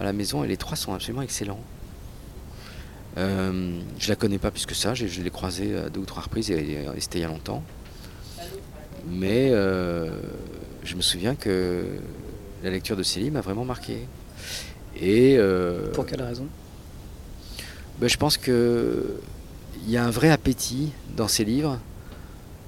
à 0.00 0.04
la 0.04 0.12
maison 0.12 0.44
et 0.44 0.48
les 0.48 0.56
trois 0.56 0.76
sont 0.76 0.94
absolument 0.94 1.22
excellents. 1.22 1.60
je 3.16 4.08
la 4.08 4.16
connais 4.16 4.38
pas 4.38 4.50
plus 4.50 4.64
que 4.64 4.74
ça. 4.74 4.94
Je, 4.94 5.22
l'ai 5.22 5.30
croisée 5.30 5.76
à 5.76 5.90
deux 5.90 6.00
ou 6.00 6.06
trois 6.06 6.22
reprises 6.22 6.50
et, 6.50 6.86
c'était 7.00 7.18
il 7.18 7.22
y 7.22 7.24
a 7.24 7.28
longtemps. 7.28 7.62
Mais 9.10 9.52
je 10.84 10.94
me 10.94 11.02
souviens 11.02 11.34
que 11.34 11.84
la 12.62 12.70
lecture 12.70 12.96
de 12.96 13.02
livres 13.02 13.34
m'a 13.34 13.40
vraiment 13.40 13.64
marqué. 13.64 14.06
Et, 15.00 15.38
Pour 15.92 16.06
quelle 16.06 16.22
raison? 16.22 16.46
Ben, 18.00 18.08
Je 18.08 18.16
pense 18.16 18.36
qu'il 18.36 18.54
y 19.86 19.96
a 19.96 20.04
un 20.04 20.10
vrai 20.10 20.30
appétit 20.30 20.92
dans 21.16 21.28
ces 21.28 21.44
livres 21.44 21.78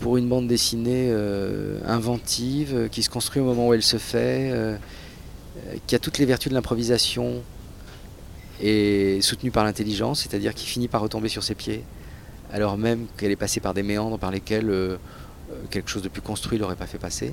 pour 0.00 0.16
une 0.16 0.28
bande 0.28 0.48
dessinée 0.48 1.08
euh, 1.10 1.78
inventive, 1.86 2.74
euh, 2.74 2.88
qui 2.88 3.02
se 3.02 3.10
construit 3.10 3.42
au 3.42 3.44
moment 3.44 3.68
où 3.68 3.74
elle 3.74 3.82
se 3.82 3.98
fait, 3.98 4.50
euh, 4.50 4.76
qui 5.86 5.94
a 5.94 5.98
toutes 5.98 6.16
les 6.16 6.24
vertus 6.24 6.48
de 6.48 6.54
l'improvisation 6.54 7.42
et 8.62 9.20
soutenue 9.20 9.50
par 9.50 9.64
l'intelligence, 9.64 10.22
c'est-à-dire 10.22 10.54
qui 10.54 10.66
finit 10.66 10.88
par 10.88 11.02
retomber 11.02 11.28
sur 11.28 11.42
ses 11.42 11.54
pieds, 11.54 11.84
alors 12.50 12.78
même 12.78 13.06
qu'elle 13.18 13.30
est 13.30 13.36
passée 13.36 13.60
par 13.60 13.74
des 13.74 13.82
méandres 13.82 14.18
par 14.18 14.30
lesquels 14.30 14.98
quelque 15.70 15.88
chose 15.88 16.02
de 16.02 16.08
plus 16.08 16.20
construit 16.20 16.58
l'aurait 16.58 16.76
pas 16.76 16.86
fait 16.86 16.98
passer. 16.98 17.32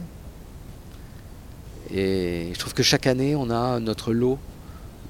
Et 1.94 2.50
je 2.53 2.60
trouve 2.60 2.74
que 2.74 2.84
chaque 2.84 3.08
année, 3.08 3.36
on 3.36 3.50
a 3.50 3.79
notre 3.79 4.13
lot 4.13 4.39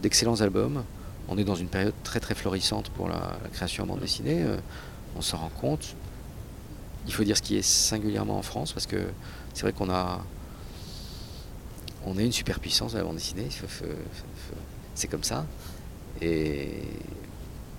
d'excellents 0.02 0.42
albums. 0.42 0.84
On 1.28 1.38
est 1.38 1.44
dans 1.44 1.56
une 1.56 1.68
période 1.68 1.94
très 2.04 2.20
très 2.20 2.36
florissante 2.36 2.90
pour 2.90 3.10
la, 3.10 3.38
création 3.54 3.84
en 3.84 3.88
bande 3.88 4.00
dessinée. 4.00 4.46
on 5.16 5.22
s'en 5.22 5.38
rend 5.38 5.50
compte. 5.50 5.96
Il 7.08 7.14
faut 7.14 7.24
dire 7.24 7.38
ce 7.38 7.42
qui 7.42 7.58
est 7.58 7.62
singulièrement 7.62 8.38
en 8.38 8.42
France, 8.42 8.74
parce 8.74 8.86
que 8.86 8.98
c'est 9.54 9.62
vrai 9.62 9.74
qu'on 9.74 9.90
a, 9.90 10.24
on 12.06 12.18
a 12.18 12.22
une 12.22 12.32
superpuissance 12.32 12.96
à 12.96 13.00
la 13.00 13.04
bande 13.04 13.16
dessinée. 13.16 13.48
C'est 14.94 15.08
comme 15.08 15.24
ça. 15.24 15.46
Et 16.22 16.84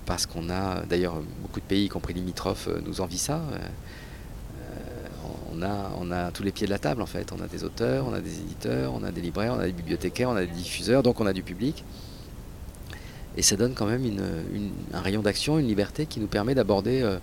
parce 0.07 0.25
qu'on 0.27 0.49
a, 0.49 0.81
d'ailleurs, 0.87 1.21
beaucoup 1.43 1.61
de 1.61 1.65
pays, 1.67 1.85
y 1.85 1.89
compris 1.89 2.15
limitrophes, 2.15 2.69
euh, 2.69 2.81
nous 2.85 3.01
envient 3.01 3.19
ça. 3.19 3.43
On 5.59 5.63
a, 5.63 5.91
on 5.99 6.11
a 6.11 6.31
tous 6.31 6.43
les 6.43 6.53
pieds 6.53 6.67
de 6.67 6.73
la 6.73 6.79
table 6.79 7.03
en 7.03 7.07
fait. 7.07 7.33
On 7.33 7.43
a 7.43 7.49
des 7.49 7.65
auteurs, 7.65 8.07
on 8.07 8.13
a 8.13 8.21
des 8.21 8.39
éditeurs, 8.41 8.93
on 8.95 9.03
a 9.03 9.11
des 9.11 9.21
libraires, 9.21 9.55
on 9.57 9.61
a 9.61 9.67
des 9.67 9.73
bibliothécaires, 9.73 10.31
on 10.31 10.37
a 10.37 10.41
des 10.41 10.47
diffuseurs, 10.53 11.03
donc 11.03 11.21
on 11.21 11.27
a 11.27 11.33
du 11.33 11.43
public. 11.43 11.85
Et 13.39 13.43
ça 13.43 13.55
donne 13.55 13.73
quand 13.73 13.87
même 13.87 14.05
un 14.93 15.01
rayon 15.01 15.23
d'action, 15.23 15.61
une 15.61 15.69
liberté 15.69 16.07
qui 16.07 16.19
nous 16.19 16.27
permet 16.27 16.57
d'aborder 16.57 17.03
euh, 17.03 17.19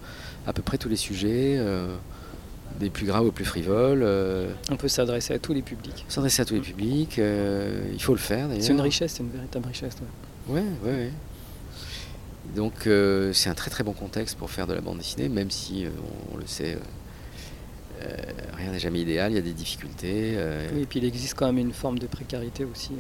à 0.48 0.54
peu 0.54 0.62
près 0.62 0.78
tous 0.78 0.88
les 0.88 0.96
sujets, 0.96 1.58
euh, 1.58 1.94
des 2.80 2.90
plus 2.90 3.06
graves 3.06 3.26
aux 3.26 3.34
plus 3.34 3.44
frivoles. 3.44 4.02
Euh. 4.02 4.50
On 4.72 4.78
peut 4.78 4.88
s'adresser 4.88 5.34
à 5.34 5.40
tous 5.40 5.54
les 5.54 5.62
publics. 5.62 6.06
S'adresser 6.08 6.42
à 6.42 6.46
tous 6.46 6.54
les 6.54 6.62
publics, 6.62 7.18
il 7.18 8.02
faut 8.02 8.14
le 8.14 8.20
faire 8.20 8.48
d'ailleurs. 8.48 8.64
C'est 8.64 8.72
une 8.72 8.80
richesse, 8.80 9.16
c'est 9.18 9.24
une 9.24 9.32
véritable 9.32 9.68
richesse. 9.68 9.96
Oui, 10.48 10.62
oui, 10.84 10.92
oui. 10.94 11.10
Donc 12.56 12.88
c'est 13.34 13.50
un 13.50 13.56
très 13.56 13.70
très 13.70 13.84
bon 13.84 13.92
contexte 13.92 14.38
pour 14.38 14.50
faire 14.50 14.68
de 14.68 14.74
la 14.74 14.80
bande 14.80 15.00
dessinée, 15.00 15.28
même 15.28 15.52
si 15.52 15.86
on, 16.34 16.38
le 16.38 16.46
sait, 16.46 16.78
rien 18.56 18.72
n'est 18.72 18.80
jamais 18.80 19.02
idéal, 19.02 19.32
il 19.32 19.36
y 19.36 19.40
a 19.40 19.42
des 19.42 19.54
difficultés. 19.54 20.38
Oui, 20.74 20.82
et 20.82 20.86
puis 20.86 21.00
il 21.00 21.06
existe 21.06 21.36
quand 21.36 21.48
même 21.48 21.58
une 21.58 21.74
forme 21.74 22.00
de 22.00 22.08
précarité 22.08 22.66
aussi. 22.66 22.92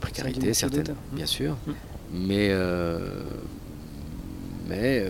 précarité, 0.00 0.54
certaine, 0.54 0.94
bien 1.12 1.26
sûr. 1.26 1.56
Mm. 1.66 1.72
Mais, 2.12 2.54
mais 4.68 5.04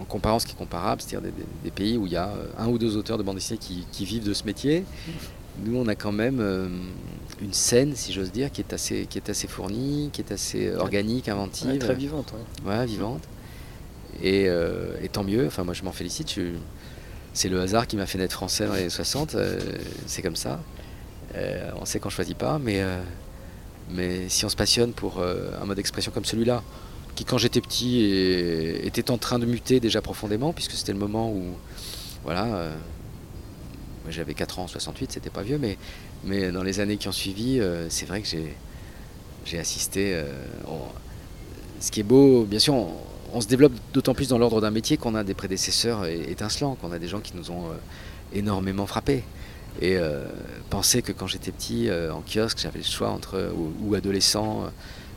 en 0.00 0.04
comparant 0.04 0.38
ce 0.38 0.46
qui 0.46 0.52
est 0.52 0.58
comparable, 0.58 1.00
c'est-à-dire 1.00 1.32
des, 1.62 1.70
pays 1.70 1.96
où 1.96 2.06
il 2.06 2.12
y 2.12 2.16
a 2.16 2.28
euh, 2.28 2.46
un 2.58 2.68
ou 2.68 2.78
deux 2.78 2.96
auteurs 2.96 3.18
de 3.18 3.22
bande 3.22 3.36
dessinée 3.36 3.58
qui, 3.58 4.04
vivent 4.04 4.24
de 4.24 4.34
ce 4.34 4.44
métier, 4.44 4.84
nous 5.64 5.76
on 5.76 5.86
a 5.88 5.94
quand 5.94 6.12
même 6.12 6.40
euh, 6.40 6.68
une 7.40 7.52
scène, 7.52 7.94
si 7.94 8.12
j'ose 8.12 8.30
dire, 8.30 8.50
qui 8.50 8.60
est 8.60 8.72
assez, 8.72 9.06
qui 9.06 9.18
est 9.18 9.30
assez 9.30 9.48
fournie, 9.48 10.10
qui 10.12 10.20
est 10.20 10.32
assez 10.32 10.68
euh, 10.68 10.78
organique, 10.78 11.28
inventive. 11.28 11.78
très 11.78 11.94
vivante. 11.94 12.34
Ouais, 12.64 12.84
vivante. 12.86 13.22
Et, 14.22 14.48
tant 15.12 15.24
mieux, 15.24 15.46
enfin 15.46 15.64
moi 15.64 15.74
je 15.74 15.82
m'en 15.82 15.92
félicite, 15.92 16.38
c'est 17.34 17.48
le 17.48 17.60
hasard 17.60 17.86
qui 17.86 17.96
m'a 17.96 18.06
fait 18.06 18.16
naître 18.16 18.34
français 18.34 18.66
dans 18.66 18.72
les 18.72 18.80
années 18.80 18.90
60, 18.90 19.36
c'est 20.06 20.22
comme 20.22 20.36
ça. 20.36 20.60
on 21.80 21.84
sait 21.84 21.98
qu'on 22.00 22.10
choisit 22.10 22.38
pas, 22.38 22.58
mais, 22.58 22.82
mais 23.90 24.28
si 24.28 24.44
on 24.44 24.48
se 24.48 24.56
passionne 24.56 24.92
pour 24.92 25.22
un 25.22 25.64
mode 25.66 25.76
d'expression 25.76 26.12
comme 26.12 26.24
celui-là, 26.24 26.62
qui 27.14 27.24
quand 27.24 27.38
j'étais 27.38 27.60
petit 27.60 28.00
était 28.84 29.10
en 29.10 29.18
train 29.18 29.38
de 29.38 29.46
muter 29.46 29.80
déjà 29.80 30.00
profondément, 30.00 30.52
puisque 30.52 30.72
c'était 30.72 30.92
le 30.92 30.98
moment 30.98 31.30
où, 31.30 31.42
voilà, 32.24 32.46
euh, 32.46 32.74
j'avais 34.08 34.34
4 34.34 34.58
ans 34.58 34.64
en 34.64 34.68
68, 34.68 35.12
c'était 35.12 35.30
pas 35.30 35.42
vieux, 35.42 35.58
mais, 35.58 35.76
mais 36.24 36.50
dans 36.50 36.62
les 36.62 36.80
années 36.80 36.96
qui 36.96 37.06
ont 37.06 37.12
suivi, 37.12 37.60
euh, 37.60 37.88
c'est 37.90 38.06
vrai 38.06 38.22
que 38.22 38.28
j'ai 39.44 39.58
assisté. 39.58 40.14
Euh, 40.14 40.24
ce 41.80 41.90
qui 41.90 42.00
est 42.00 42.04
beau, 42.04 42.44
bien 42.44 42.58
sûr, 42.58 42.74
se 43.40 43.48
développe 43.48 43.72
d'autant 43.92 44.14
plus 44.14 44.28
dans 44.28 44.38
l'ordre 44.38 44.60
d'un 44.60 44.70
métier 44.70 44.96
qu'on 44.96 45.14
a 45.14 45.24
des 45.24 45.34
prédécesseurs 45.34 46.06
étincelants, 46.06 46.76
qu'on 46.76 46.92
a 46.92 46.98
des 46.98 47.08
gens 47.08 47.20
qui 47.20 47.36
nous 47.36 47.50
ont 47.50 47.70
énormément 48.32 48.86
frappés. 48.86 49.24
Et 49.82 49.98
penser 50.70 51.02
que 51.02 51.10
quand 51.10 51.26
j'étais 51.26 51.50
petit, 51.50 51.88
en 51.90 52.22
kiosque, 52.22 52.58
j'avais 52.60 52.78
le 52.78 52.84
choix 52.84 53.10
entre, 53.10 53.52
ou 53.80 53.94
adolescent, 53.94 54.70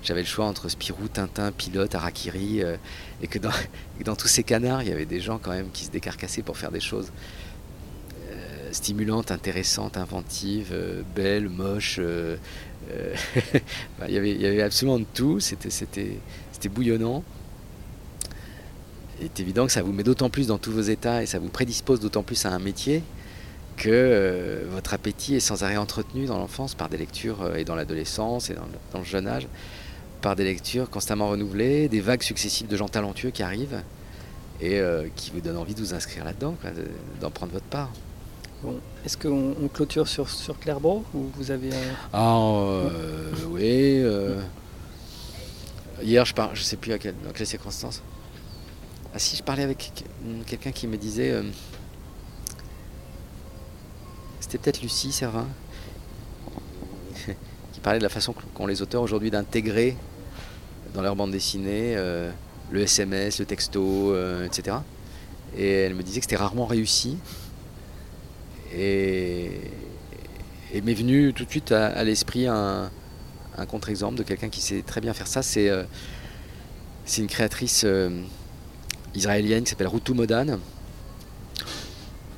j'avais 0.08 0.22
le 0.22 0.28
choix 0.28 0.46
entre 0.46 0.70
Spirou, 0.70 1.10
Tintin, 1.10 1.52
Pilote, 1.52 1.96
Arakiri, 1.96 2.64
euh, 2.64 2.78
et 3.22 3.28
que 3.28 3.40
dans, 3.40 4.16
tous 4.16 4.28
ces 4.28 4.44
canards, 4.44 4.84
il 4.84 4.90
y 4.90 4.92
avait 4.92 5.06
des 5.06 5.20
gens 5.20 5.38
quand 5.38 5.52
même 5.52 5.70
qui 5.72 5.86
se 5.86 5.92
décarcassaient 5.92 6.44
pour 6.44 6.58
faire 6.58 6.72
des 6.72 6.80
choses 6.80 7.12
euh, 8.30 8.70
stimulantes, 8.72 9.32
intéressantes, 9.32 9.98
inventives, 9.98 10.70
euh, 10.72 11.02
belles, 11.16 11.50
moches. 11.50 12.00
il, 14.08 14.14
y 14.14 14.18
avait, 14.18 14.62
absolument 14.62 15.00
de 15.00 15.06
tout, 15.14 15.42
c'était 15.42 16.20
bouillonnant. 16.70 17.24
Il 19.20 19.26
est 19.26 19.40
évident 19.40 19.66
que 19.66 19.72
ça 19.72 19.82
vous 19.82 19.92
met 19.92 20.04
d'autant 20.04 20.30
plus 20.30 20.48
dans 20.48 20.58
tous 20.58 20.72
vos 20.72 20.82
états 20.82 21.24
et 21.24 21.26
ça 21.26 21.40
vous 21.40 21.50
prédispose 21.50 22.00
d'autant 22.00 22.24
plus 22.24 22.46
à 22.46 22.50
un 22.52 22.60
métier 22.60 23.04
que 23.76 24.66
votre 24.72 24.94
appétit 24.94 25.36
est 25.36 25.40
sans 25.40 25.64
arrêt 25.64 25.78
entretenu 25.78 26.26
dans 26.26 26.38
l'enfance 26.38 26.74
par 26.74 26.90
des 26.90 26.98
lectures 26.98 27.56
et 27.56 27.64
dans 27.64 27.76
l'adolescence 27.76 28.50
et 28.50 28.56
dans 28.92 29.00
le 29.00 29.06
jeune 29.06 29.28
âge 29.28 29.48
par 30.22 30.36
des 30.36 30.44
lectures 30.44 30.90
constamment 30.90 31.30
renouvelées, 31.30 31.88
des 31.88 32.02
vagues 32.02 32.24
successives 32.24 32.68
de 32.68 32.78
gens 32.78 32.88
talentueux 32.88 33.30
qui 33.30 33.44
arrivent 33.44 33.82
et 34.62 34.80
euh, 34.80 35.08
qui 35.16 35.32
vous 35.32 35.42
donnent 35.42 35.58
envie 35.58 35.76
de 35.76 35.80
vous 35.80 35.94
inscrire 35.94 36.24
là-dedans, 36.26 36.56
d'en 37.22 37.32
prendre 37.32 37.54
votre 37.54 37.66
part. 37.66 37.90
Bon. 38.64 38.80
Est-ce 39.06 39.18
qu'on 39.18 39.54
clôture 39.72 40.08
sur, 40.08 40.30
sur 40.30 40.56
ou 41.14 41.30
vous 41.36 41.52
avez 41.52 41.70
Ah 42.12 42.38
euh, 42.40 43.30
oui. 43.50 44.02
Euh, 44.02 44.42
hier, 46.02 46.26
je 46.26 46.34
parle, 46.34 46.56
je 46.56 46.64
sais 46.64 46.78
plus 46.78 46.92
à 46.92 46.98
quelle, 46.98 47.16
dans 47.24 47.32
quelle 47.32 47.46
circonstance. 47.46 48.02
Ah 49.18 49.20
si, 49.20 49.36
je 49.36 49.42
parlais 49.42 49.64
avec 49.64 49.94
quelqu'un 50.46 50.72
qui 50.72 50.86
me 50.86 50.96
disait. 50.96 51.34
C'était 54.40 54.60
peut-être 54.60 54.84
Lucie 54.84 55.12
Servin 55.12 55.48
parlait 57.82 57.98
de 57.98 58.04
la 58.04 58.10
façon 58.10 58.36
qu'ont 58.54 58.68
les 58.68 58.84
auteurs 58.84 59.02
aujourd'hui 59.02 59.32
d'intégrer 59.32 59.98
dans 60.94 61.02
leur 61.02 61.16
bande 61.16 61.32
dessinée 61.32 61.96
euh, 61.98 62.30
le 62.70 62.82
SMS, 62.82 63.40
le 63.40 63.48
texto, 63.48 64.14
euh, 64.14 64.46
etc. 64.46 64.78
Et 65.58 65.68
elle 65.68 65.96
me 65.96 66.04
disait 66.04 66.20
que 66.20 66.26
c'était 66.26 66.36
rarement 66.36 66.68
réussi. 66.68 67.18
Et, 68.72 69.50
et 70.74 70.82
m'est 70.82 70.94
venu 70.94 71.34
tout 71.34 71.44
de 71.44 71.50
suite 71.50 71.72
à, 71.72 72.04
l'esprit 72.04 72.46
un, 72.46 72.92
contre-exemple 73.68 74.14
de 74.14 74.22
quelqu'un 74.22 74.50
qui 74.50 74.62
sait 74.62 74.84
très 74.84 75.02
bien 75.02 75.16
faire 75.16 75.26
ça. 75.26 75.42
C'est 75.42 75.70
euh, 75.70 75.86
une 77.18 77.26
créatrice 77.26 77.82
euh, 77.84 78.12
israélienne 79.16 79.64
qui 79.64 79.70
s'appelle 79.72 79.88
Rutu 79.88 80.14
Modan, 80.14 80.60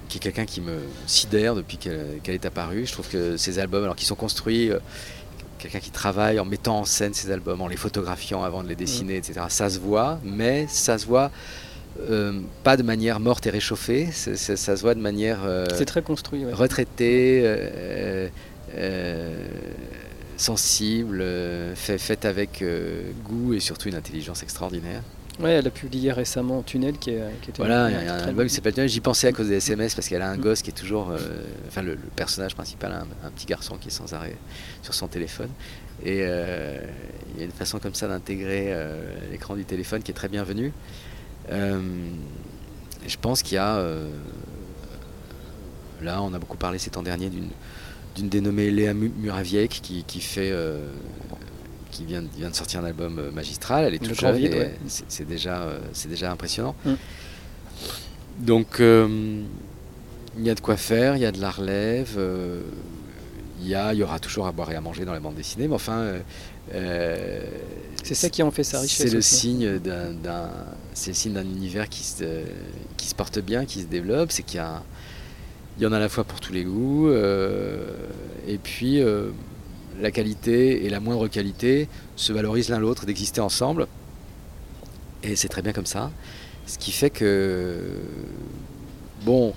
qui 0.07 0.17
est 0.17 0.21
quelqu'un 0.21 0.45
qui 0.45 0.61
me 0.61 0.79
sidère 1.07 1.55
depuis 1.55 1.77
qu'elle 1.77 2.19
est 2.25 2.45
apparue. 2.45 2.85
Je 2.85 2.91
trouve 2.93 3.07
que 3.09 3.37
ses 3.37 3.59
albums, 3.59 3.83
alors 3.83 3.95
qu'ils 3.95 4.07
sont 4.07 4.15
construits, 4.15 4.71
euh, 4.71 4.79
quelqu'un 5.59 5.79
qui 5.79 5.91
travaille 5.91 6.39
en 6.39 6.45
mettant 6.45 6.79
en 6.79 6.85
scène 6.85 7.13
ses 7.13 7.31
albums, 7.31 7.61
en 7.61 7.67
les 7.67 7.77
photographiant 7.77 8.43
avant 8.43 8.63
de 8.63 8.69
les 8.69 8.75
dessiner, 8.75 9.17
etc. 9.17 9.41
Ça 9.49 9.69
se 9.69 9.77
voit, 9.79 10.19
mais 10.23 10.65
ça 10.69 10.97
se 10.97 11.05
voit 11.05 11.31
euh, 12.09 12.39
pas 12.63 12.77
de 12.77 12.83
manière 12.83 13.19
morte 13.19 13.45
et 13.45 13.49
réchauffée, 13.49 14.09
ça 14.11 14.35
se 14.37 14.81
voit 14.81 14.95
de 14.95 15.01
manière 15.01 15.39
euh, 15.43 15.65
C'est 15.77 15.85
très 15.85 16.01
construit. 16.01 16.45
ouais. 16.45 16.53
retraitée, 16.53 17.43
sensible, 20.37 21.19
euh, 21.21 21.75
fait- 21.75 21.97
faite 21.97 22.23
avec 22.25 22.63
goût 23.25 23.53
et 23.53 23.59
surtout 23.59 23.89
une 23.89 23.95
intelligence 23.95 24.41
extraordinaire. 24.43 25.01
Ouais, 25.39 25.51
elle 25.51 25.67
a 25.67 25.71
publié 25.71 26.11
récemment 26.11 26.61
Tunnel 26.63 26.97
qui, 26.97 27.11
est, 27.11 27.21
qui 27.41 27.49
était 27.51 27.59
Voilà, 27.61 27.89
il 27.89 28.05
y 28.05 28.09
a 28.09 28.13
un 28.15 28.27
album 28.27 28.45
qui 28.47 28.53
s'appelle 28.53 28.73
Tunnel. 28.73 28.89
J'y 28.89 28.99
pensais 28.99 29.27
à 29.27 29.31
cause 29.31 29.47
des 29.47 29.55
SMS 29.55 29.95
parce 29.95 30.09
qu'elle 30.09 30.21
a 30.21 30.29
un 30.29 30.35
Mm. 30.37 30.41
gosse 30.41 30.61
qui 30.61 30.69
est 30.69 30.73
toujours. 30.73 31.11
euh, 31.11 31.17
enfin, 31.67 31.81
le, 31.81 31.91
le 31.93 32.09
personnage 32.15 32.55
principal, 32.55 32.91
a 32.91 32.97
un, 32.99 33.27
un 33.27 33.31
petit 33.31 33.45
garçon 33.45 33.77
qui 33.77 33.87
est 33.87 33.91
sans 33.91 34.13
arrêt 34.13 34.35
sur 34.81 34.93
son 34.93 35.07
téléphone. 35.07 35.49
Et 36.03 36.19
euh, 36.23 36.77
il 37.33 37.39
y 37.39 37.43
a 37.43 37.45
une 37.45 37.51
façon 37.51 37.79
comme 37.79 37.93
ça 37.95 38.07
d'intégrer 38.09 38.65
euh, 38.73 39.01
l'écran 39.31 39.55
du 39.55 39.63
téléphone 39.65 40.03
qui 40.03 40.11
est 40.11 40.13
très 40.13 40.27
bienvenue. 40.29 40.73
Je 41.49 43.15
pense 43.21 43.41
qu'il 43.41 43.55
y 43.55 43.57
a. 43.59 43.81
là, 46.01 46.21
on 46.21 46.33
a 46.33 46.39
beaucoup 46.39 46.57
parlé 46.57 46.79
ces 46.79 46.89
temps 46.89 47.03
derniers 47.03 47.29
d'une 47.29 47.49
d'une 48.15 48.27
dénommée 48.27 48.71
Léa 48.71 48.93
Mu- 48.93 49.11
Muraviec 49.17 49.69
qui, 49.81 50.03
qui 50.03 50.19
fait. 50.19 50.51
Qui 51.91 52.05
vient, 52.05 52.23
vient 52.37 52.49
de 52.49 52.55
sortir 52.55 52.81
un 52.81 52.85
album 52.85 53.19
euh, 53.19 53.31
magistral, 53.31 53.85
elle 53.85 53.93
est 53.93 53.99
toute 53.99 54.19
jeune 54.19 54.35
Vide, 54.35 54.53
et 54.53 54.57
ouais. 54.57 54.75
c'est 54.87 55.27
déjà, 55.27 55.61
euh, 55.61 55.79
c'est 55.93 56.09
déjà 56.09 56.31
impressionnant. 56.31 56.75
Mm. 56.85 56.93
Donc 58.39 58.79
euh, 58.79 59.41
il 60.37 60.45
y 60.45 60.49
a 60.49 60.55
de 60.55 60.59
quoi 60.59 60.77
faire, 60.77 61.15
il 61.15 61.21
y 61.21 61.25
a 61.25 61.31
de 61.31 61.41
la 61.41 61.51
relève, 61.51 62.19
il 63.61 63.67
y, 63.67 63.75
a, 63.75 63.93
il 63.93 63.99
y 63.99 64.03
aura 64.03 64.19
toujours 64.19 64.47
à 64.47 64.51
boire 64.51 64.71
et 64.71 64.75
à 64.75 64.81
manger 64.81 65.03
dans 65.03 65.11
la 65.11 65.19
bande 65.19 65.35
dessinée, 65.35 65.67
mais 65.67 65.75
enfin 65.75 66.13
euh, 66.73 67.41
C'est 68.03 68.15
ça 68.15 68.29
qui 68.29 68.41
en 68.43 68.51
fait 68.51 68.63
sa 68.63 68.79
richesse. 68.79 69.07
c'est 69.07 69.13
le 69.13 69.21
signe 69.21 69.79
d'un, 69.79 70.49
c'est 70.93 71.13
signe 71.13 71.33
d'un 71.33 71.41
univers 71.41 71.89
qui 71.89 72.03
se, 72.03 72.43
qui 72.95 73.07
se 73.07 73.15
porte 73.15 73.39
bien, 73.39 73.65
qui 73.65 73.81
se 73.81 73.87
développe, 73.87 74.31
c'est 74.31 74.43
qu'il 74.43 74.57
y 74.57 74.63
a 74.63 74.83
il 75.79 75.83
y 75.83 75.85
en 75.85 75.93
a 75.93 75.97
à 75.97 75.99
la 75.99 76.09
fois 76.09 76.25
pour 76.25 76.41
tous 76.41 76.51
les 76.51 76.65
goûts, 76.65 77.07
euh, 77.07 77.87
et 78.47 78.57
puis 78.57 79.01
euh, 79.01 79.29
la 79.99 80.11
qualité 80.11 80.85
et 80.85 80.89
la 80.89 80.99
moindre 80.99 81.27
qualité 81.27 81.87
se 82.15 82.33
valorisent 82.33 82.69
l'un 82.69 82.79
l'autre 82.79 83.05
d'exister 83.05 83.41
ensemble, 83.41 83.87
et 85.23 85.35
c'est 85.35 85.49
très 85.49 85.61
bien 85.61 85.73
comme 85.73 85.85
ça. 85.85 86.11
Ce 86.65 86.77
qui 86.77 86.91
fait 86.91 87.09
que, 87.09 87.79
bon, 89.25 89.53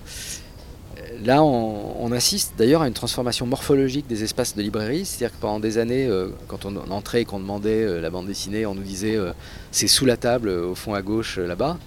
là 1.24 1.42
on, 1.42 2.10
assiste 2.12 2.54
d'ailleurs 2.58 2.82
à 2.82 2.88
une 2.88 2.94
transformation 2.94 3.46
morphologique 3.46 4.06
des 4.06 4.22
espaces 4.22 4.54
de 4.54 4.62
librairie, 4.62 5.06
c'est-à-dire 5.06 5.34
que 5.34 5.40
pendant 5.40 5.60
des 5.60 5.78
années, 5.78 6.06
euh, 6.06 6.28
quand 6.46 6.66
on 6.66 6.76
entrait 6.90 7.22
et 7.22 7.24
qu'on 7.24 7.40
demandait 7.40 7.84
euh, 7.84 8.00
la 8.00 8.10
bande 8.10 8.26
dessinée, 8.26 8.66
on 8.66 8.74
nous 8.74 8.82
disait 8.82 9.16
euh, 9.16 9.32
c'est 9.70 9.88
sous 9.88 10.04
la 10.04 10.18
table 10.18 10.50
au 10.50 10.74
fond 10.74 10.92
à 10.92 11.00
gauche 11.00 11.38
là-bas. 11.38 11.78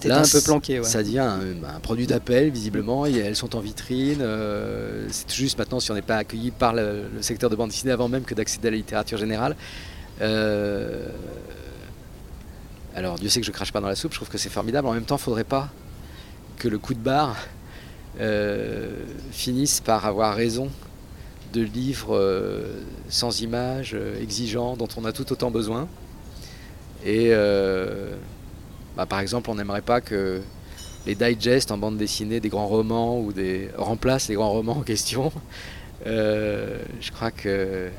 C'était 0.00 0.14
Là, 0.14 0.20
un 0.20 0.22
peu 0.22 0.40
planqué. 0.40 0.80
Ouais. 0.80 0.86
Ça 0.86 1.02
devient 1.02 1.18
un, 1.18 1.40
un 1.76 1.80
produit 1.80 2.06
d'appel, 2.06 2.48
visiblement, 2.50 3.04
et 3.04 3.16
elles 3.18 3.36
sont 3.36 3.54
en 3.54 3.60
vitrine. 3.60 4.20
euh, 4.22 5.06
c'est 5.10 5.30
juste 5.30 5.58
maintenant 5.58 5.78
si 5.78 5.90
on 5.90 5.94
n'est 5.94 6.00
pas 6.00 6.16
accueilli 6.16 6.52
par 6.52 6.72
le, 6.72 7.02
le 7.14 7.20
secteur 7.20 7.50
de 7.50 7.56
bande 7.56 7.68
dessinée 7.68 7.92
avant 7.92 8.08
même 8.08 8.22
que 8.24 8.34
d'accéder 8.34 8.68
à 8.68 8.70
la 8.70 8.78
littérature 8.78 9.18
générale. 9.18 9.56
Euh, 10.22 11.06
alors, 12.94 13.18
Dieu 13.18 13.28
sait 13.28 13.40
que 13.40 13.46
je 13.46 13.52
crache 13.52 13.72
pas 13.72 13.80
dans 13.80 13.88
la 13.88 13.94
soupe, 13.94 14.12
je 14.12 14.16
trouve 14.16 14.30
que 14.30 14.38
c'est 14.38 14.48
formidable. 14.48 14.88
En 14.88 14.94
même 14.94 15.04
temps, 15.04 15.16
il 15.16 15.22
faudrait 15.22 15.44
pas 15.44 15.68
que 16.56 16.66
le 16.68 16.78
coup 16.78 16.94
de 16.94 16.98
barre 16.98 17.36
euh, 18.20 19.04
finisse 19.32 19.80
par 19.80 20.06
avoir 20.06 20.34
raison 20.34 20.70
de 21.52 21.60
livres 21.60 22.16
euh, 22.16 22.80
sans 23.08 23.42
images, 23.42 23.92
euh, 23.94 24.20
exigeants, 24.22 24.76
dont 24.76 24.88
on 24.96 25.04
a 25.04 25.12
tout 25.12 25.30
autant 25.30 25.50
besoin. 25.50 25.88
Et 27.04 27.32
bah, 28.96 29.06
par 29.06 29.20
exemple, 29.20 29.50
on 29.50 29.54
n'aimerait 29.54 29.82
pas 29.82 30.00
que 30.00 30.42
les 31.06 31.14
digests 31.14 31.70
en 31.70 31.78
bande 31.78 31.96
dessinée 31.96 32.40
des 32.40 32.48
grands 32.48 32.66
romans 32.66 33.18
ou 33.20 33.32
des 33.32 33.70
remplacent 33.76 34.28
les 34.28 34.34
grands 34.34 34.50
romans 34.50 34.78
en 34.78 34.82
question. 34.82 35.32
Euh, 36.06 36.78
je 37.00 37.10
crois 37.10 37.30
que 37.30 37.90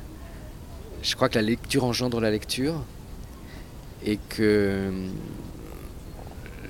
la 1.36 1.42
lecture 1.42 1.84
engendre 1.84 2.20
la 2.20 2.32
lecture 2.32 2.84
et 4.06 4.18
que 4.30 4.88
hum, 4.90 5.12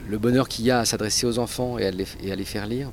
le 0.09 0.17
bonheur 0.17 0.49
qu'il 0.49 0.65
y 0.65 0.71
a 0.71 0.79
à 0.79 0.85
s'adresser 0.85 1.25
aux 1.25 1.39
enfants 1.39 1.77
et 1.77 1.85
à 1.85 1.91
les, 1.91 2.05
et 2.21 2.31
à 2.31 2.35
les 2.35 2.43
faire 2.43 2.67
lire, 2.67 2.89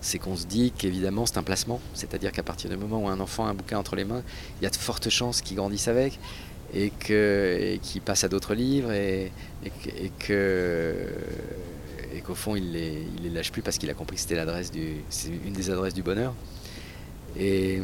c'est 0.00 0.18
qu'on 0.18 0.36
se 0.36 0.46
dit 0.46 0.72
qu'évidemment 0.76 1.26
c'est 1.26 1.38
un 1.38 1.42
placement, 1.42 1.80
c'est-à-dire 1.94 2.32
qu'à 2.32 2.42
partir 2.42 2.70
du 2.70 2.76
moment 2.76 3.04
où 3.04 3.08
un 3.08 3.20
enfant 3.20 3.46
a 3.46 3.50
un 3.50 3.54
bouquin 3.54 3.78
entre 3.78 3.94
les 3.94 4.04
mains, 4.04 4.22
il 4.60 4.64
y 4.64 4.66
a 4.66 4.70
de 4.70 4.76
fortes 4.76 5.10
chances 5.10 5.42
qu'il 5.42 5.56
grandisse 5.56 5.88
avec 5.88 6.18
et 6.74 6.90
que- 6.90 7.58
et 7.60 7.78
qu'il 7.78 8.00
passe 8.02 8.24
à 8.24 8.28
d'autres 8.28 8.54
livres 8.54 8.92
et 8.92 9.30
que 10.18 10.94
et 12.14 12.20
qu'au 12.20 12.34
fond 12.34 12.56
il 12.56 12.72
les, 12.72 13.06
il 13.16 13.22
les 13.24 13.30
lâche 13.30 13.50
plus 13.52 13.62
parce 13.62 13.78
qu'il 13.78 13.88
a 13.90 13.94
compris 13.94 14.16
que 14.16 14.22
c'était 14.22 14.34
l'adresse 14.36 14.70
du 14.70 14.96
c'est 15.08 15.30
une 15.46 15.52
des 15.52 15.70
adresses 15.70 15.94
du 15.94 16.02
bonheur. 16.02 16.34
Et, 17.38 17.80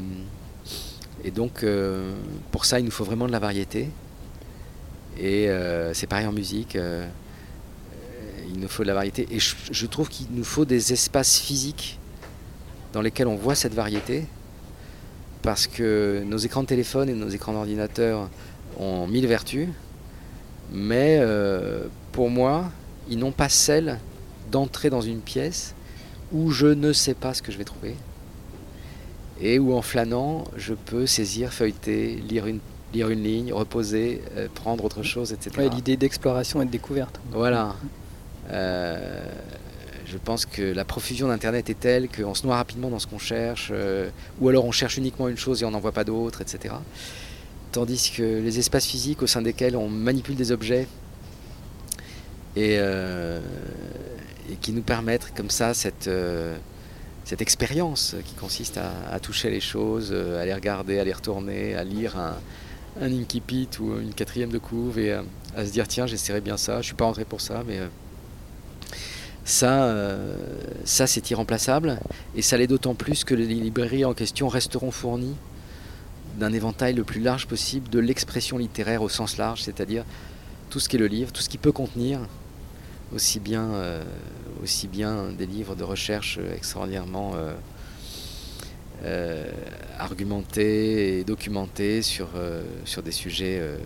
et 1.25 1.31
donc 1.31 1.63
euh, 1.65 2.13
pour 2.53 2.65
ça 2.67 2.79
il 2.79 2.85
nous 2.85 2.91
faut 2.91 3.05
vraiment 3.05 3.27
de 3.27 3.33
la 3.33 3.39
variété. 3.39 3.89
Et 5.19 5.49
euh, 5.49 5.93
c'est 5.95 6.07
pareil 6.07 6.27
en 6.27 6.33
musique 6.33 6.77
euh, 6.77 7.07
il 8.53 8.61
nous 8.61 8.69
faut 8.69 8.83
de 8.83 8.89
la 8.89 8.95
variété. 8.95 9.27
Et 9.31 9.41
je, 9.41 9.55
je 9.71 9.87
trouve 9.87 10.09
qu'il 10.09 10.27
nous 10.31 10.45
faut 10.45 10.65
des 10.65 10.93
espaces 10.93 11.39
physiques 11.39 11.99
dans 12.93 13.03
lesquels 13.03 13.27
on 13.29 13.37
voit 13.37 13.55
cette 13.55 13.75
variété. 13.75 14.25
Parce 15.43 15.67
que 15.67 16.23
nos 16.27 16.39
écrans 16.39 16.63
de 16.63 16.67
téléphone 16.69 17.09
et 17.09 17.15
nos 17.15 17.29
écrans 17.29 17.53
d'ordinateur 17.53 18.29
ont 18.79 19.07
mille 19.07 19.27
vertus 19.27 19.69
mais 20.71 21.19
euh, 21.21 21.87
pour 22.13 22.31
moi, 22.31 22.71
ils 23.09 23.19
n'ont 23.19 23.33
pas 23.33 23.49
celle 23.49 23.99
d'entrer 24.51 24.91
dans 24.91 25.01
une 25.01 25.21
pièce 25.21 25.75
où 26.33 26.51
je 26.51 26.67
ne 26.67 26.93
sais 26.93 27.15
pas 27.15 27.33
ce 27.33 27.43
que 27.43 27.51
je 27.51 27.59
vais 27.59 27.65
trouver 27.65 27.97
et 29.41 29.59
où 29.59 29.75
en 29.75 29.83
flânant, 29.83 30.45
je 30.57 30.75
peux 30.75 31.07
saisir, 31.07 31.53
feuilleter, 31.53 32.17
lire 32.17 32.47
une, 32.47 32.61
lire 32.93 33.09
une 33.09 33.23
ligne, 33.23 33.53
reposer, 33.53 34.23
euh, 34.37 34.49
prendre 34.53 34.85
autre 34.85 35.03
chose, 35.03 35.33
etc. 35.33 35.57
Ouais, 35.59 35.69
L'idée 35.69 35.97
d'exploration 35.97 36.61
et 36.61 36.65
de 36.65 36.71
découverte. 36.71 37.21
Voilà. 37.31 37.77
Euh, 38.51 39.25
je 40.07 40.17
pense 40.19 40.47
que 40.47 40.63
la 40.63 40.85
profusion 40.85 41.29
d'Internet 41.29 41.69
est 41.71 41.79
telle 41.79 42.09
qu'on 42.09 42.35
se 42.35 42.47
noie 42.47 42.57
rapidement 42.57 42.89
dans 42.89 42.99
ce 42.99 43.07
qu'on 43.07 43.19
cherche, 43.19 43.69
euh, 43.73 44.09
ou 44.41 44.49
alors 44.49 44.65
on 44.65 44.73
cherche 44.73 44.97
uniquement 44.97 45.29
une 45.29 45.37
chose 45.37 45.63
et 45.63 45.67
on 45.67 45.71
n'en 45.71 45.81
voit 45.81 45.93
pas 45.93 46.05
d'autres, 46.05 46.41
etc. 46.41 46.75
Tandis 47.73 48.13
que 48.17 48.23
les 48.23 48.59
espaces 48.59 48.87
physiques 48.87 49.23
au 49.23 49.27
sein 49.27 49.43
desquels 49.43 49.77
on 49.77 49.89
manipule 49.89 50.37
des 50.37 50.53
objets 50.53 50.87
et, 52.57 52.77
euh, 52.79 53.41
qui 54.63 54.73
nous 54.73 54.83
permettent 54.83 55.33
comme 55.37 55.51
ça 55.51 55.75
cette, 55.75 56.09
euh, 56.09 56.57
expérience 57.39 58.17
qui 58.25 58.35
consiste 58.35 58.79
à, 58.79 59.21
toucher 59.21 59.51
les 59.51 59.61
choses, 59.61 60.09
euh, 60.13 60.41
à 60.41 60.47
les 60.47 60.55
regarder, 60.55 60.99
à 60.99 61.05
les 61.05 61.13
retourner, 61.13 61.75
à 61.75 61.85
lire 61.85 62.19
un, 62.19 62.37
un 63.03 63.13
incipit 63.13 63.69
ou 63.81 64.01
une 64.01 64.15
quatrième 64.15 64.49
de 64.49 64.59
couve 64.59 64.99
et 64.99 65.13
à 65.13 65.67
se 65.67 65.71
dire 65.71 65.87
tiens 65.87 66.07
j'essaierai 66.07 66.41
bien 66.41 66.57
ça, 66.57 66.81
je 66.81 66.87
suis 66.87 66.95
pas 66.95 67.05
rentré 67.05 67.27
pour 67.27 67.43
ça 67.43 67.63
mais 67.69 67.81
ça, 69.45 69.95
ça 70.85 71.07
c'est 71.07 71.31
irremplaçable. 71.31 72.01
Et 72.35 72.43
ça 72.43 72.57
l'est 72.57 72.67
d'autant 72.67 72.95
plus 72.95 73.25
que 73.25 73.35
les 73.35 73.47
librairies 73.47 74.07
en 74.07 74.15
question 74.15 74.49
resteront 74.49 74.91
fournies 74.91 75.37
d'un 76.39 76.53
éventail 76.53 76.95
le 76.95 77.05
plus 77.05 77.21
large 77.21 77.47
possible 77.47 77.89
de 77.91 77.99
l'expression 77.99 78.59
littéraire 78.59 79.03
au 79.03 79.09
sens 79.09 79.37
large, 79.37 79.63
c'est-à-dire 79.63 80.05
tout 80.71 80.81
ce 80.81 80.89
qui 80.89 80.97
est 80.97 80.99
le 80.99 81.07
livre, 81.07 81.33
tout 81.33 81.43
ce 81.43 81.49
qui 81.49 81.59
peut 81.59 81.73
contenir, 81.73 82.21
aussi 83.15 83.41
bien, 83.41 83.71
euh, 83.73 84.05
aussi 84.63 84.87
bien 84.87 85.31
des 85.33 85.47
livres 85.47 85.75
de 85.75 85.85
recherche 85.85 86.39
extraordinairement 86.55 87.33
euh, 87.35 87.53
euh, 89.05 89.51
argumentés 89.99 91.19
et 91.19 91.25
documentés 91.25 92.03
sur, 92.03 92.29
euh, 92.37 92.63
sur 92.85 93.03
des 93.03 93.13
sujets 93.13 93.59
euh, 93.61 93.77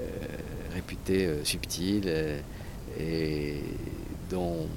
euh, 0.00 0.04
réputés 0.74 1.26
euh, 1.26 1.44
subtils 1.44 2.04
euh, 2.06 2.40
et 2.98 3.60
dont 4.30 4.68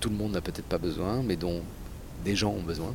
tout 0.00 0.08
le 0.08 0.16
monde 0.16 0.32
n'a 0.32 0.40
peut-être 0.40 0.66
pas 0.66 0.78
besoin, 0.78 1.22
mais 1.22 1.36
dont 1.36 1.62
des 2.24 2.36
gens 2.36 2.52
ont 2.52 2.62
besoin 2.62 2.94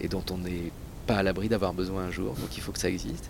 et 0.00 0.08
dont 0.08 0.24
on 0.30 0.38
n'est 0.38 0.72
pas 1.08 1.16
à 1.16 1.22
l'abri 1.24 1.48
d'avoir 1.48 1.72
besoin 1.72 2.04
un 2.04 2.10
jour, 2.12 2.34
donc 2.34 2.56
il 2.56 2.60
faut 2.62 2.70
que 2.72 2.78
ça 2.78 2.88
existe. 2.88 3.28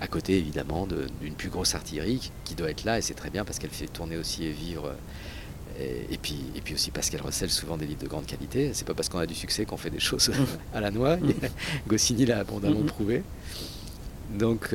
À 0.00 0.06
côté 0.08 0.36
évidemment 0.36 0.86
de- 0.86 1.06
d'une 1.22 1.34
plus 1.34 1.48
grosse 1.50 1.74
artillerie 1.74 2.30
qui- 2.44 2.54
doit 2.54 2.70
être 2.70 2.84
là 2.84 2.98
et 2.98 3.02
c'est 3.02 3.14
très 3.14 3.30
bien 3.30 3.44
parce 3.44 3.58
qu'elle 3.58 3.70
fait 3.70 3.86
tourner 3.86 4.16
aussi 4.16 4.44
et 4.44 4.50
vivre 4.52 4.92
Et, 6.14 6.18
puis, 6.20 6.38
et 6.54 6.60
puis 6.60 6.74
aussi 6.74 6.90
parce 6.90 7.08
qu'elle 7.08 7.22
recèle 7.22 7.48
souvent 7.48 7.78
des 7.78 7.86
livres 7.86 8.02
de 8.02 8.08
grande 8.08 8.26
qualité. 8.26 8.72
C'est 8.74 8.86
pas 8.86 8.92
parce 8.92 9.08
qu'on 9.08 9.18
a 9.20 9.24
du 9.24 9.34
succès 9.34 9.64
qu'on 9.64 9.78
fait 9.78 9.88
des 9.88 10.00
choses 10.00 10.30
à 10.74 10.80
la 10.80 10.90
noix. 10.90 11.16
Goscinny 11.88 12.26
l'a 12.26 12.40
abondamment 12.40 12.82
prouvé. 12.82 13.22
Donc 14.38 14.74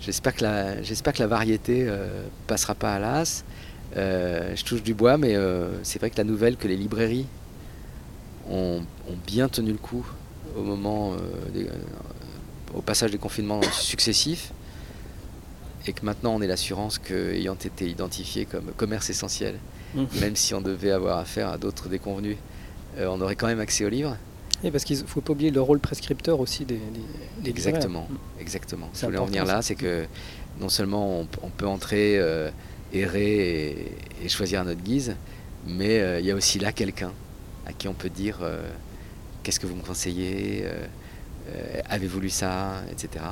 j'espère 0.00 0.34
que, 0.34 0.42
la, 0.44 0.82
j'espère 0.82 1.12
que 1.12 1.18
la 1.18 1.26
variété 1.26 1.86
passera 2.46 2.74
pas 2.74 2.94
à 2.94 2.98
l'as. 3.00 3.44
je 3.94 4.64
touche 4.64 4.82
du 4.82 4.94
bois, 4.94 5.18
mais 5.18 5.36
c'est 5.82 5.98
vrai 5.98 6.08
que 6.10 6.16
la 6.16 6.24
nouvelle 6.24 6.56
que 6.56 6.68
les 6.68 6.76
librairies 6.76 7.26
ont, 8.48 8.80
ont 9.10 9.16
bien 9.26 9.48
tenu 9.48 9.72
le 9.72 9.78
coup 9.78 10.06
au 10.56 10.62
moment 10.62 11.16
des, 11.52 11.68
au 12.74 12.82
passage 12.82 13.10
des 13.10 13.18
confinements 13.18 13.62
successifs 13.72 14.52
et 15.86 15.92
que 15.92 16.04
maintenant 16.04 16.34
on 16.34 16.42
ait 16.42 16.46
l'assurance 16.46 16.98
qu'ayant 16.98 17.54
été 17.54 17.88
identifié 17.88 18.44
comme 18.44 18.72
commerce 18.76 19.10
essentiel, 19.10 19.58
mmh. 19.94 20.04
même 20.20 20.36
si 20.36 20.54
on 20.54 20.60
devait 20.60 20.92
avoir 20.92 21.18
affaire 21.18 21.48
à 21.48 21.58
d'autres 21.58 21.88
déconvenus, 21.88 22.36
euh, 22.98 23.06
on 23.06 23.20
aurait 23.20 23.36
quand 23.36 23.46
même 23.46 23.60
accès 23.60 23.84
aux 23.84 23.88
livres. 23.88 24.16
Et 24.64 24.70
parce 24.70 24.84
qu'il 24.84 24.96
ne 24.96 25.04
faut 25.04 25.20
pas 25.20 25.32
oublier 25.32 25.50
le 25.50 25.60
rôle 25.60 25.80
prescripteur 25.80 26.38
aussi 26.38 26.64
des, 26.64 26.78
des, 27.40 27.50
Exactement, 27.50 28.06
mmh. 28.08 28.40
exactement. 28.40 28.88
Ce 28.92 29.00
que 29.00 29.00
je 29.00 29.06
voulais 29.06 29.18
en 29.18 29.26
venir 29.26 29.44
là, 29.44 29.60
c'est 29.60 29.74
que 29.74 30.04
non 30.60 30.68
seulement 30.68 31.26
on, 31.42 31.48
peut 31.48 31.66
entrer, 31.66 32.18
euh, 32.18 32.50
errer 32.92 33.92
et, 34.22 34.28
choisir 34.28 34.60
à 34.60 34.64
notre 34.64 34.82
guise, 34.82 35.16
mais 35.66 35.98
euh, 36.00 36.20
il 36.20 36.26
y 36.26 36.30
a 36.30 36.34
aussi 36.36 36.60
là 36.60 36.72
quelqu'un 36.72 37.12
à 37.66 37.72
qui 37.72 37.88
on 37.88 37.94
peut 37.94 38.10
dire 38.10 38.38
qu'est-ce 39.42 39.60
que 39.60 39.66
vous 39.66 39.76
me 39.76 39.82
conseillez 39.82 40.66
euh, 41.48 41.80
avez-vous 41.88 42.20
lu 42.20 42.30
ça, 42.30 42.82
etc. 42.90 43.24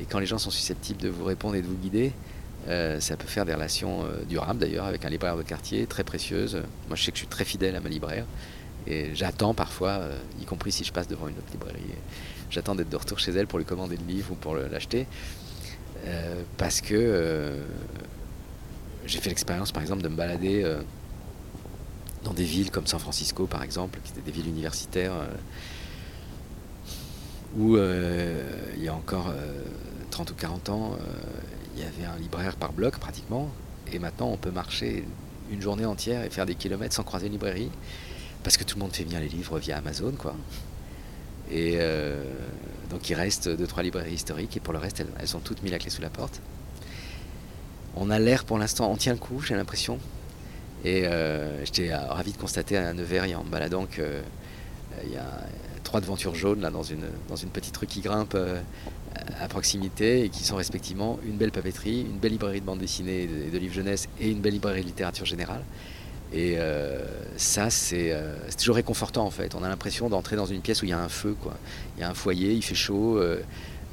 Et 0.00 0.04
quand 0.04 0.18
les 0.18 0.26
gens 0.26 0.38
sont 0.38 0.50
susceptibles 0.50 1.00
de 1.00 1.08
vous 1.08 1.24
répondre 1.24 1.54
et 1.54 1.62
de 1.62 1.66
vous 1.66 1.76
guider, 1.76 2.12
euh, 2.68 2.98
ça 2.98 3.16
peut 3.16 3.28
faire 3.28 3.44
des 3.44 3.54
relations 3.54 4.04
euh, 4.04 4.24
durables 4.28 4.58
d'ailleurs 4.58 4.86
avec 4.86 5.04
un 5.04 5.10
libraire 5.10 5.36
de 5.36 5.42
quartier, 5.42 5.86
très 5.86 6.02
précieuses. 6.02 6.62
Moi 6.88 6.96
je 6.96 7.04
sais 7.04 7.12
que 7.12 7.16
je 7.16 7.20
suis 7.20 7.28
très 7.28 7.44
fidèle 7.44 7.76
à 7.76 7.80
ma 7.80 7.88
libraire 7.88 8.24
et 8.86 9.14
j'attends 9.14 9.54
parfois, 9.54 10.00
y 10.40 10.44
compris 10.44 10.72
si 10.72 10.84
je 10.84 10.92
passe 10.92 11.08
devant 11.08 11.28
une 11.28 11.36
autre 11.36 11.50
librairie, 11.52 11.80
j'attends 12.50 12.74
d'être 12.74 12.90
de 12.90 12.96
retour 12.96 13.18
chez 13.18 13.32
elle 13.32 13.46
pour 13.46 13.58
lui 13.58 13.64
commander 13.64 13.96
le 13.96 14.04
livre 14.04 14.32
ou 14.32 14.34
pour 14.34 14.56
l'acheter. 14.56 15.06
parce 16.58 16.82
que 16.82 17.56
j'ai 19.06 19.20
fait 19.20 19.30
l'expérience 19.30 19.72
par 19.72 19.82
exemple 19.82 20.02
de 20.02 20.08
me 20.08 20.16
balader 20.16 20.70
dans 22.24 22.32
des 22.32 22.44
villes 22.44 22.70
comme 22.70 22.86
San 22.86 22.98
Francisco 22.98 23.46
par 23.46 23.62
exemple, 23.62 24.00
qui 24.02 24.12
étaient 24.12 24.22
des 24.22 24.32
villes 24.32 24.48
universitaires 24.48 25.12
où 27.56 27.76
euh, 27.76 28.42
il 28.76 28.82
y 28.82 28.88
a 28.88 28.94
encore 28.94 29.32
30 30.10 30.30
euh, 30.30 30.32
ou 30.32 30.36
40 30.36 30.68
ans, 30.70 30.92
euh, 30.92 30.96
il 31.76 31.82
y 31.82 31.86
avait 31.86 32.04
un 32.04 32.18
libraire 32.18 32.56
par 32.56 32.72
bloc 32.72 32.98
pratiquement, 32.98 33.48
et 33.92 33.98
maintenant 33.98 34.28
on 34.28 34.36
peut 34.36 34.50
marcher 34.50 35.04
une 35.50 35.60
journée 35.60 35.84
entière 35.84 36.24
et 36.24 36.30
faire 36.30 36.46
des 36.46 36.54
kilomètres 36.54 36.94
sans 36.94 37.02
croiser 37.02 37.26
une 37.26 37.32
librairie, 37.32 37.70
parce 38.42 38.56
que 38.56 38.64
tout 38.64 38.76
le 38.76 38.82
monde 38.82 38.94
fait 38.94 39.04
bien 39.04 39.20
les 39.20 39.28
livres 39.28 39.58
via 39.58 39.78
Amazon, 39.78 40.12
quoi. 40.12 40.34
Et 41.50 41.78
donc 42.90 43.10
il 43.10 43.14
reste 43.14 43.48
deux 43.48 43.66
trois 43.66 43.82
librairies 43.82 44.14
historiques, 44.14 44.56
et 44.56 44.60
pour 44.60 44.72
le 44.72 44.78
reste, 44.78 45.00
elles, 45.00 45.12
elles 45.20 45.42
toutes 45.42 45.62
mis 45.62 45.70
la 45.70 45.78
clé 45.78 45.90
sous 45.90 46.02
la 46.02 46.10
porte. 46.10 46.40
On 47.96 48.10
a 48.10 48.18
l'air 48.18 48.44
pour 48.44 48.58
l'instant, 48.58 48.90
on 48.90 48.96
tient 48.96 49.12
le 49.12 49.18
coup, 49.18 49.40
j'ai 49.40 49.54
l'impression. 49.54 49.98
Et 50.84 51.04
j'étais 51.64 51.94
ravi 51.94 52.32
de 52.32 52.36
constater 52.36 52.76
à 52.76 52.92
Nevers, 52.92 53.38
en 53.38 53.44
me 53.44 53.50
baladant, 53.50 53.86
qu'il 53.86 54.04
y 55.10 55.16
a 55.16 55.24
trois 55.94 56.00
devantures 56.00 56.34
jaunes 56.34 56.60
là, 56.60 56.70
dans, 56.70 56.82
une, 56.82 57.04
dans 57.28 57.36
une 57.36 57.50
petite 57.50 57.76
rue 57.76 57.86
qui 57.86 58.00
grimpe 58.00 58.34
euh, 58.34 58.58
à 59.40 59.46
proximité 59.46 60.24
et 60.24 60.28
qui 60.28 60.42
sont 60.42 60.56
respectivement 60.56 61.20
une 61.24 61.36
belle 61.36 61.52
papeterie, 61.52 62.00
une 62.00 62.18
belle 62.18 62.32
librairie 62.32 62.60
de 62.60 62.66
bande 62.66 62.80
dessinée 62.80 63.22
et 63.22 63.50
de, 63.52 63.58
livres 63.58 63.74
jeunesse 63.74 64.08
et 64.18 64.28
une 64.28 64.40
belle 64.40 64.54
librairie 64.54 64.80
de 64.80 64.86
littérature 64.86 65.24
générale. 65.24 65.62
Et 66.32 66.54
euh, 66.56 66.98
ça, 67.36 67.68
euh, 67.92 68.36
c'est 68.48 68.56
toujours 68.58 68.74
réconfortant 68.74 69.24
en 69.24 69.30
fait. 69.30 69.54
On 69.54 69.62
a 69.62 69.68
l'impression 69.68 70.08
d'entrer 70.08 70.34
dans 70.34 70.46
une 70.46 70.62
pièce 70.62 70.82
où 70.82 70.86
il 70.86 70.88
y 70.88 70.94
a 70.94 70.98
un 70.98 71.08
feu. 71.08 71.36
Quoi. 71.40 71.54
Il 71.96 72.00
y 72.00 72.02
a 72.02 72.10
un 72.10 72.14
foyer, 72.14 72.52
il 72.52 72.62
fait 72.62 72.74
chaud, 72.74 73.22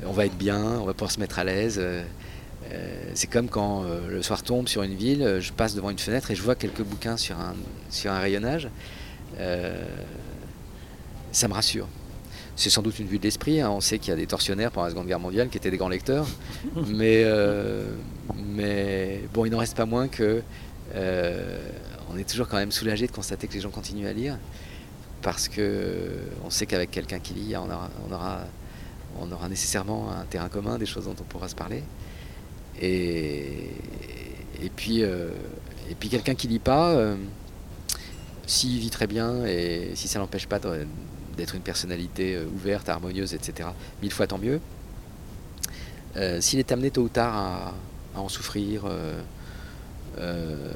on 0.03 0.11
va 0.11 0.25
être 0.25 0.37
bien, 0.37 0.63
on 0.79 0.85
va 0.85 0.93
pouvoir 0.93 1.11
se 1.11 1.19
mettre 1.19 1.37
à 1.37 1.43
l'aise. 1.43 1.79
C'est 3.13 3.29
comme 3.29 3.49
quand 3.49 3.83
le 4.07 4.21
soir 4.21 4.43
tombe 4.43 4.67
sur 4.67 4.83
une 4.83 4.95
ville, 4.95 5.39
je 5.39 5.51
passe 5.51 5.75
devant 5.75 5.89
une 5.89 5.99
fenêtre 5.99 6.31
et 6.31 6.35
je 6.35 6.41
vois 6.41 6.55
quelques 6.55 6.83
bouquins 6.83 7.17
sur 7.17 7.37
un, 7.39 7.53
sur 7.89 8.11
un 8.11 8.19
rayonnage 8.19 8.69
ça 11.31 11.47
me 11.47 11.53
rassure. 11.53 11.87
C'est 12.55 12.69
sans 12.69 12.81
doute 12.81 12.99
une 12.99 13.07
vue 13.07 13.17
de 13.17 13.23
l'esprit. 13.23 13.61
Hein. 13.61 13.69
On 13.71 13.81
sait 13.81 13.97
qu'il 13.97 14.09
y 14.09 14.13
a 14.13 14.17
des 14.17 14.27
tortionnaires 14.27 14.71
pendant 14.71 14.85
la 14.85 14.91
Seconde 14.91 15.07
Guerre 15.07 15.19
mondiale 15.19 15.49
qui 15.49 15.57
étaient 15.57 15.71
des 15.71 15.77
grands 15.77 15.89
lecteurs. 15.89 16.27
mais, 16.87 17.23
euh, 17.23 17.85
mais 18.35 19.21
bon, 19.33 19.45
il 19.45 19.51
n'en 19.51 19.57
reste 19.57 19.75
pas 19.75 19.85
moins 19.85 20.07
que 20.07 20.43
euh, 20.95 21.69
on 22.11 22.17
est 22.17 22.29
toujours 22.29 22.47
quand 22.47 22.57
même 22.57 22.71
soulagé 22.71 23.07
de 23.07 23.11
constater 23.11 23.47
que 23.47 23.53
les 23.53 23.61
gens 23.61 23.69
continuent 23.69 24.07
à 24.07 24.13
lire. 24.13 24.37
Parce 25.21 25.47
que 25.47 26.17
on 26.43 26.49
sait 26.49 26.65
qu'avec 26.65 26.91
quelqu'un 26.91 27.19
qui 27.19 27.33
lit, 27.33 27.55
on 27.55 27.65
aura, 27.65 27.89
on, 28.07 28.11
aura, 28.11 28.39
on 29.19 29.31
aura 29.31 29.47
nécessairement 29.49 30.11
un 30.11 30.25
terrain 30.25 30.49
commun, 30.49 30.77
des 30.77 30.85
choses 30.85 31.05
dont 31.05 31.15
on 31.19 31.23
pourra 31.23 31.47
se 31.47 31.55
parler. 31.55 31.83
Et, 32.79 33.69
puis, 34.75 35.03
euh, 35.03 35.29
puis 35.99 36.09
quelqu'un 36.09 36.35
qui 36.35 36.47
lit 36.47 36.59
pas, 36.59 37.15
s'il 38.47 38.79
vit 38.79 38.89
très 38.89 39.07
bien 39.07 39.45
et 39.45 39.91
si 39.95 40.07
ça 40.07 40.19
n'empêche 40.19 40.47
pas 40.47 40.59
de, 40.59 40.85
d'être 41.37 41.55
une 41.55 41.61
personnalité 41.61 42.35
euh, 42.35 42.45
ouverte, 42.53 42.89
harmonieuse, 42.89 43.33
etc. 43.33 43.69
Mille 44.01 44.11
fois 44.11 44.27
tant 44.27 44.37
mieux. 44.37 44.59
Euh, 46.17 46.41
s'il 46.41 46.59
est 46.59 46.71
amené 46.71 46.91
tôt 46.91 47.03
ou 47.03 47.09
tard 47.09 47.35
à, 47.35 48.19
en 48.19 48.27
souffrir 48.27 48.83
euh, 50.17 50.73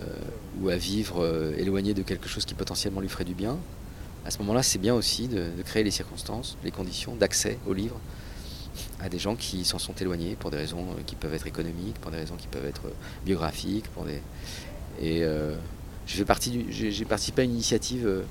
ou 0.62 0.70
à 0.70 0.78
vivre 0.78 1.54
éloigné 1.58 1.94
de 1.94 2.02
quelque 2.02 2.30
chose 2.30 2.46
qui 2.46 2.54
potentiellement 2.54 3.02
lui 3.02 3.10
ferait 3.10 3.26
du 3.26 3.34
bien, 3.34 3.58
à 4.26 4.32
ce 4.32 4.40
moment-là, 4.40 4.64
c'est 4.64 4.80
bien 4.80 4.96
aussi 4.96 5.28
de, 5.28 5.50
créer 5.66 5.84
les 5.84 5.92
circonstances, 5.92 6.58
les 6.64 6.72
conditions 6.72 7.16
d'accès 7.16 7.60
au 7.68 7.74
livre 7.74 8.00
à 9.06 9.10
des 9.10 9.20
gens 9.20 9.36
qui 9.36 9.64
s'en 9.64 9.80
sont 9.80 9.94
éloignés 9.94 10.36
pour 10.36 10.52
des 10.52 10.58
raisons 10.58 10.86
qui 11.06 11.16
peuvent 11.16 11.34
être 11.34 11.48
économiques, 11.48 12.00
pour 12.00 12.12
des 12.12 12.18
raisons 12.18 12.36
qui 12.36 12.48
peuvent 12.48 12.66
être 12.66 12.92
biographiques, 13.26 13.88
pour 13.90 14.04
des 14.04 14.22
et 15.02 15.24
j'ai 16.08 16.24
participé 16.24 17.42
à 17.42 17.46
une 17.46 17.52
initiative 17.52 18.24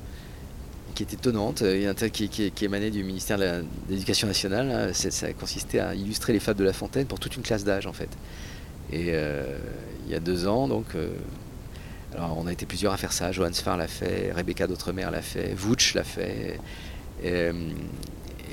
qui 0.95 1.03
est 1.03 1.13
étonnante, 1.13 1.63
euh, 1.63 1.93
qui, 1.95 2.53
émanait 2.63 2.91
du 2.91 3.05
ministère 3.05 3.39
de 3.39 3.65
l'Éducation 3.89 4.27
nationale. 4.27 4.95
Ça 4.95 5.33
consistait 5.33 5.81
à 5.81 5.95
illustrer 5.95 6.33
les 6.33 6.41
fables 6.41 6.59
de 6.59 6.65
La 6.65 6.73
Fontaine 6.73 7.07
pour 7.07 7.19
toute 7.19 7.37
une 7.37 7.43
classe 7.43 7.65
d'âge 7.65 7.87
en 7.87 7.93
fait. 7.93 8.11
Et 8.93 9.09
euh, 9.09 9.59
il 10.07 10.13
y 10.13 10.15
a 10.15 10.21
deux 10.21 10.47
ans, 10.47 10.69
donc, 10.69 10.87
euh, 10.95 11.09
alors 12.15 12.37
on 12.39 12.47
a 12.47 12.53
été 12.53 12.67
plusieurs 12.67 12.93
à 12.93 12.97
faire 12.97 13.13
ça. 13.13 13.33
Johannes 13.33 13.55
Farr 13.55 13.77
l'a 13.77 13.89
fait, 13.89 14.33
Rebecca 14.33 14.67
d'Outremer 14.67 15.09
l'a 15.11 15.23
fait, 15.23 15.55
Vouch 15.55 15.95
l'a 15.95 16.05
fait. 16.05 16.61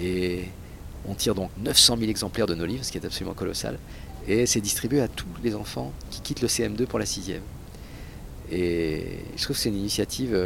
Et, 0.02 0.46
on 1.08 1.16
tire 1.16 1.36
donc 1.36 1.50
900 1.58 1.98
000 1.98 2.10
exemplaires 2.10 2.48
de 2.48 2.56
nos 2.56 2.66
livres, 2.66 2.84
ce 2.84 2.92
qui 2.92 2.98
est 2.98 3.06
absolument 3.06 3.34
colossal. 3.34 3.78
Et 4.28 4.46
c'est 4.46 4.62
distribué 4.62 5.02
à 5.02 5.08
tous 5.08 5.28
les 5.44 5.56
enfants 5.56 5.92
qui 6.12 6.22
quittent 6.22 6.42
le 6.42 6.48
CM2 6.48 6.86
pour 6.86 7.00
la 7.00 7.06
sixième. 7.06 7.42
Et 8.52 9.20
je 9.36 9.44
trouve 9.44 9.56
que 9.56 9.62
c'est 9.62 9.70
une 9.70 9.78
initiative 9.78 10.38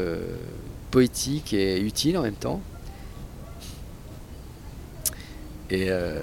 poétique 0.91 1.53
et 1.53 1.79
utile 1.81 2.17
en 2.17 2.21
même 2.21 2.35
temps. 2.35 2.61
Et, 5.69 5.87
euh, 5.89 6.21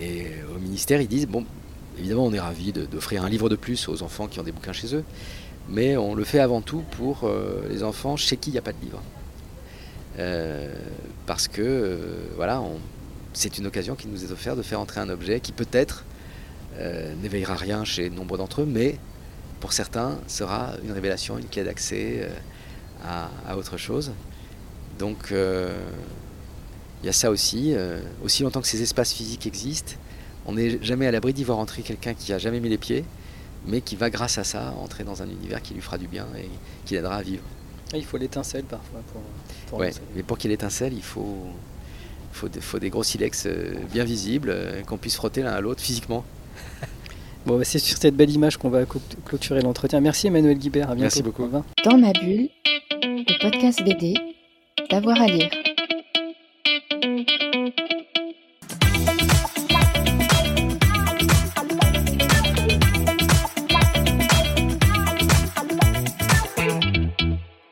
et, 0.00 0.26
au 0.54 0.58
ministère, 0.58 1.00
ils 1.00 1.08
disent, 1.08 1.26
bon, 1.26 1.44
évidemment, 1.98 2.24
on 2.24 2.32
est 2.32 2.40
ravi 2.40 2.72
d'offrir 2.72 3.24
un 3.24 3.28
livre 3.28 3.48
de 3.48 3.56
plus 3.56 3.88
aux 3.88 4.02
enfants 4.02 4.28
qui 4.28 4.40
ont 4.40 4.42
des 4.42 4.52
bouquins 4.52 4.72
chez 4.72 4.94
eux, 4.94 5.04
mais 5.68 5.96
on 5.96 6.14
le 6.14 6.24
fait 6.24 6.40
avant 6.40 6.60
tout 6.60 6.82
pour 6.92 7.24
euh, 7.24 7.66
les 7.68 7.82
enfants 7.82 8.16
chez 8.16 8.36
qui 8.36 8.50
il 8.50 8.52
n'y 8.54 8.58
a 8.58 8.62
pas 8.62 8.72
de 8.72 8.80
livre. 8.82 9.02
Euh, 10.18 10.74
parce 11.26 11.48
que, 11.48 11.98
voilà, 12.36 12.62
c'est 13.32 13.58
une 13.58 13.66
occasion 13.66 13.94
qui 13.94 14.08
nous 14.08 14.24
est 14.24 14.30
offerte 14.32 14.56
de 14.56 14.62
faire 14.62 14.80
entrer 14.80 15.00
un 15.00 15.08
objet 15.08 15.40
qui 15.40 15.52
peut-être 15.52 16.04
n'éveillera 17.22 17.54
rien 17.54 17.84
chez 17.84 18.08
nombre 18.08 18.38
d'entre 18.38 18.62
eux, 18.62 18.66
mais 18.66 18.98
pour 19.60 19.74
certains 19.74 20.18
sera 20.26 20.72
une 20.82 20.92
révélation, 20.92 21.38
une 21.38 21.46
clé 21.46 21.64
d'accès 21.64 22.28
à, 23.04 23.56
autre 23.56 23.76
chose. 23.76 24.12
Donc 24.98 25.32
euh, 25.32 25.70
il 27.02 27.06
y 27.06 27.08
a 27.08 27.12
ça 27.12 27.30
aussi. 27.30 27.72
Euh, 27.74 28.00
aussi 28.24 28.42
longtemps 28.42 28.60
que 28.60 28.68
ces 28.68 28.82
espaces 28.82 29.12
physiques 29.12 29.46
existent, 29.46 29.94
on 30.46 30.52
n'est 30.52 30.82
jamais 30.82 31.06
à 31.06 31.10
l'abri 31.10 31.32
d'y 31.32 31.44
voir 31.44 31.58
entrer 31.58 31.82
quelqu'un 31.82 32.14
qui 32.14 32.32
a 32.32 32.38
jamais 32.38 32.60
mis 32.60 32.68
les 32.68 32.78
pieds, 32.78 33.04
mais 33.66 33.80
qui 33.80 33.96
va 33.96 34.10
grâce 34.10 34.38
à 34.38 34.44
ça 34.44 34.74
entrer 34.78 35.04
dans 35.04 35.22
un 35.22 35.28
univers 35.28 35.62
qui 35.62 35.74
lui 35.74 35.80
fera 35.80 35.98
du 35.98 36.08
bien 36.08 36.26
et 36.36 36.48
qui 36.84 36.94
l'aidera 36.94 37.16
à 37.16 37.22
vivre. 37.22 37.42
Ah, 37.92 37.98
il 37.98 38.04
faut 38.04 38.16
l'étincelle 38.16 38.64
parfois. 38.64 39.00
Pour, 39.68 39.78
ouais, 39.78 39.92
mais 40.14 40.22
pour 40.22 40.38
qu'il 40.38 40.50
étincelle, 40.50 40.94
il 40.94 41.02
faut, 41.02 41.46
faut, 42.32 42.48
faut 42.60 42.78
des 42.78 42.90
gros 42.90 43.02
silex 43.02 43.44
euh, 43.46 43.74
bien 43.92 44.04
visibles, 44.04 44.54
qu'on 44.86 44.98
puisse 44.98 45.16
frotter 45.16 45.42
l'un 45.42 45.52
à 45.52 45.60
l'autre 45.60 45.80
physiquement. 45.80 46.24
Bon, 47.44 47.58
bah, 47.58 47.64
c'est 47.64 47.80
sur 47.80 47.98
cette 47.98 48.16
belle 48.16 48.30
image 48.30 48.56
qu'on 48.56 48.70
va 48.70 48.84
clôturer 49.24 49.62
l'entretien. 49.62 50.00
Merci 50.00 50.28
Emmanuel 50.28 50.58
Guibert, 50.58 50.90
à 50.90 50.94
bientôt. 50.94 51.02
Merci 51.02 51.22
beaucoup. 51.22 51.48
Dans 51.84 51.98
ma 51.98 52.12
bulle, 52.12 52.48
le 53.02 53.42
podcast 53.42 53.82
BD, 53.82 54.14
d'avoir 54.90 55.20
à 55.20 55.26
lire. 55.26 55.50